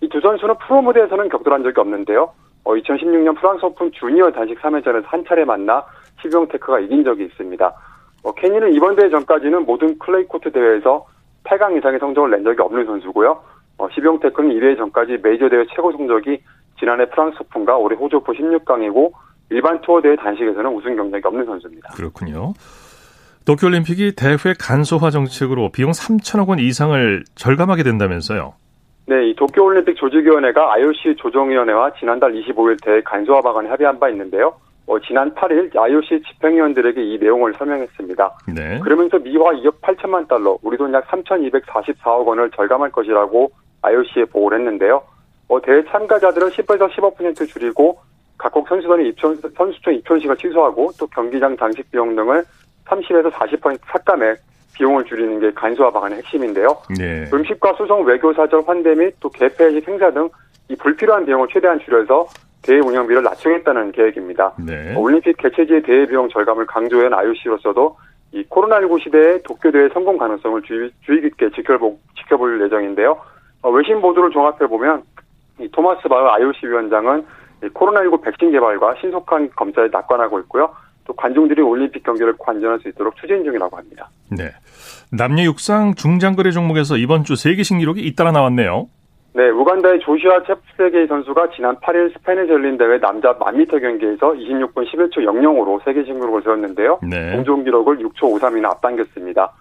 이 0.01 0.09
두 0.09 0.19
선수는 0.19 0.55
프로 0.67 0.81
무대에서는 0.81 1.29
격돌한 1.29 1.61
적이 1.63 1.79
없는데요. 1.81 2.31
어, 2.63 2.73
2016년 2.73 3.37
프랑스 3.39 3.63
오픈 3.65 3.91
주니어 3.91 4.31
단식 4.31 4.59
3회전에서 4.61 5.03
한 5.05 5.23
차례 5.25 5.45
만나 5.45 5.85
시비옹테크가 6.21 6.79
이긴 6.79 7.03
적이 7.03 7.25
있습니다. 7.25 7.73
어, 8.23 8.31
케닌은 8.33 8.73
이번 8.73 8.95
대회 8.95 9.09
전까지는 9.11 9.65
모든 9.65 9.97
클레이 9.99 10.25
코트 10.25 10.51
대회에서 10.51 11.05
8강 11.43 11.77
이상의 11.77 11.99
성적을 11.99 12.31
낸 12.31 12.43
적이 12.43 12.63
없는 12.63 12.85
선수고요. 12.87 13.39
어, 13.77 13.87
시비옹테크는 13.93 14.49
이 14.51 14.55
대회 14.55 14.77
전까지 14.77 15.17
메이저 15.23 15.49
대회 15.49 15.65
최고 15.75 15.91
성적이 15.91 16.39
지난해 16.79 17.05
프랑스 17.09 17.37
오픈과 17.41 17.77
올해 17.77 17.95
호주 17.95 18.17
오픈 18.17 18.33
16강이고 18.35 19.11
일반 19.49 19.79
투어 19.81 20.01
대회 20.01 20.15
단식에서는 20.15 20.71
우승 20.73 20.95
경력이 20.95 21.21
없는 21.25 21.45
선수입니다. 21.45 21.89
그렇군요. 21.93 22.53
도쿄올림픽이 23.45 24.13
대회 24.15 24.37
간소화 24.59 25.11
정책으로 25.11 25.69
비용 25.71 25.91
3천억 25.91 26.49
원 26.49 26.59
이상을 26.59 27.23
절감하게 27.35 27.83
된다면서요? 27.83 28.53
네, 29.07 29.29
이 29.29 29.35
도쿄올림픽 29.35 29.95
조직위원회가 29.97 30.73
IOC 30.73 31.17
조정위원회와 31.17 31.91
지난달 31.99 32.33
25일 32.33 32.83
대회 32.83 33.01
간소화 33.03 33.41
방안에 33.41 33.69
합의한 33.69 33.99
바 33.99 34.09
있는데요. 34.09 34.55
어, 34.87 34.99
지난 34.99 35.31
8일 35.35 35.75
IOC 35.77 36.21
집행위원들에게 36.27 37.03
이 37.03 37.17
내용을 37.19 37.53
설명했습니다. 37.53 38.37
네. 38.55 38.79
그러면서 38.79 39.19
미화 39.19 39.51
2억 39.51 39.79
8천만 39.81 40.27
달러, 40.27 40.57
우리 40.63 40.75
돈 40.77 40.91
약 40.93 41.07
3,244억 41.07 42.25
원을 42.25 42.49
절감할 42.51 42.91
것이라고 42.91 43.51
IOC에 43.85 44.25
보고를 44.25 44.59
했는데요. 44.59 45.01
어, 45.47 45.61
대회 45.61 45.83
참가자들은 45.85 46.49
10에서 46.49 46.89
15% 46.89 47.47
줄이고 47.47 47.99
각국 48.37 48.67
선수단의 48.67 49.09
입촌, 49.09 49.39
선수촌 49.55 49.93
입촌식을 49.95 50.37
취소하고 50.37 50.91
또 50.99 51.07
경기장 51.07 51.55
장식 51.57 51.89
비용 51.91 52.15
등을 52.15 52.43
30에서 52.85 53.31
40% 53.31 53.79
삭감해 53.87 54.35
비용을 54.73 55.05
줄이는 55.05 55.39
게 55.39 55.51
간소화 55.53 55.91
방안의 55.91 56.17
핵심인데요. 56.17 56.77
네. 56.97 57.29
음식과 57.31 57.75
수송, 57.77 58.03
외교사절, 58.03 58.63
환대 58.67 58.93
및 58.93 59.15
또 59.19 59.29
개폐식 59.29 59.87
행사 59.87 60.11
등 60.11 60.29
이 60.69 60.75
불필요한 60.75 61.25
비용을 61.25 61.47
최대한 61.51 61.79
줄여서 61.79 62.27
대회 62.63 62.79
운영비를 62.79 63.21
낮추겠다는 63.23 63.91
계획입니다. 63.91 64.53
네. 64.65 64.95
올림픽 64.95 65.37
개최지의 65.37 65.83
대회 65.83 66.05
비용 66.07 66.27
절감을 66.29 66.65
강조한 66.65 67.13
IOC로서도 67.13 67.97
이 68.31 68.43
코로나19 68.49 69.03
시대의 69.03 69.43
도쿄 69.43 69.71
대회 69.71 69.87
성공 69.89 70.17
가능성을 70.17 70.61
주의, 70.63 70.91
주의 71.05 71.21
깊게 71.21 71.51
지켜보, 71.51 71.97
지켜볼 72.17 72.61
예정인데요. 72.63 73.17
어, 73.65 73.71
외신 73.71 73.99
보도를 73.99 74.29
종합해 74.29 74.67
보면 74.67 75.01
이 75.59 75.67
토마스 75.69 76.07
바흐 76.07 76.27
IOC 76.27 76.67
위원장은 76.67 77.25
이 77.63 77.67
코로나19 77.69 78.21
백신 78.21 78.51
개발과 78.51 78.95
신속한 79.01 79.49
검사에 79.55 79.87
낙관하고 79.91 80.39
있고요. 80.41 80.69
또 81.05 81.13
관중들이 81.13 81.63
올림픽 81.63 82.03
경기를 82.03 82.35
관전할 82.37 82.79
수 82.79 82.89
있도록 82.89 83.15
추진 83.15 83.43
중이라고 83.43 83.75
합니다. 83.75 84.07
네. 84.29 84.51
남녀 85.11 85.43
육상 85.43 85.95
중장거리 85.95 86.51
종목에서 86.51 86.97
이번 86.97 87.23
주 87.23 87.35
세계 87.35 87.63
신기록이 87.63 88.01
잇따라 88.01 88.31
나왔네요. 88.31 88.87
네, 89.33 89.49
우간다의 89.49 89.99
조슈아 89.99 90.43
챕세게이 90.43 91.07
선수가 91.07 91.49
지난 91.55 91.75
8일 91.77 92.13
스페인에서 92.13 92.53
열린 92.53 92.77
대회 92.77 92.99
남자 92.99 93.33
1000m 93.33 93.81
경기에서 93.81 94.31
26분 94.33 94.87
11초 94.87 95.17
00으로 95.25 95.83
세계 95.83 96.03
신기록을 96.05 96.43
세웠는데요. 96.43 96.99
네. 97.01 97.31
공동 97.31 97.63
기록을 97.63 97.97
6초 97.97 98.39
53이나 98.39 98.65
앞당겼습니다. 98.65 99.51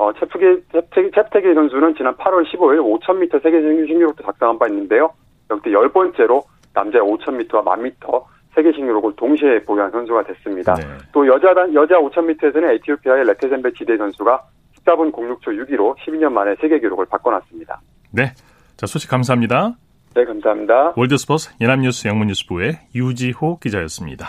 어, 0.00 0.10
챕세게, 0.14 0.62
챕세게, 0.72 1.10
챕세게이 1.10 1.52
선수는 1.52 1.94
지난 1.94 2.16
8월 2.16 2.42
15일 2.50 2.80
5000m 2.80 3.42
세계 3.42 3.60
신기록도 3.60 4.24
작성한 4.24 4.58
바 4.58 4.66
있는데요. 4.68 5.12
역대 5.50 5.68
10번째로 5.68 6.42
남자의 6.72 7.04
5000m와 7.04 7.62
1000m 7.62 8.24
세계 8.54 8.72
신기록을 8.72 9.14
동시에 9.16 9.60
보유한 9.60 9.90
선수가 9.90 10.22
됐습니다. 10.22 10.74
네. 10.76 10.84
또 11.12 11.26
여자 11.26 11.50
여자 11.74 11.96
5000m에서는 11.96 12.76
에티오피아의 12.76 13.26
레테젠베 13.26 13.72
지대 13.74 13.98
선수가 13.98 14.42
14분 14.78 15.12
06초 15.12 15.48
6위로 15.48 15.94
12년 15.98 16.32
만에 16.32 16.56
세계 16.62 16.80
기록을 16.80 17.04
바꿔놨습니다. 17.04 17.78
네. 18.12 18.32
자, 18.78 18.86
소식 18.86 19.10
감사합니다. 19.10 19.74
네, 20.14 20.24
감사합니다. 20.24 20.94
월드스포츠 20.96 21.50
연합뉴스 21.60 22.08
영문뉴스부의 22.08 22.78
유지호 22.94 23.58
기자였습니다. 23.58 24.28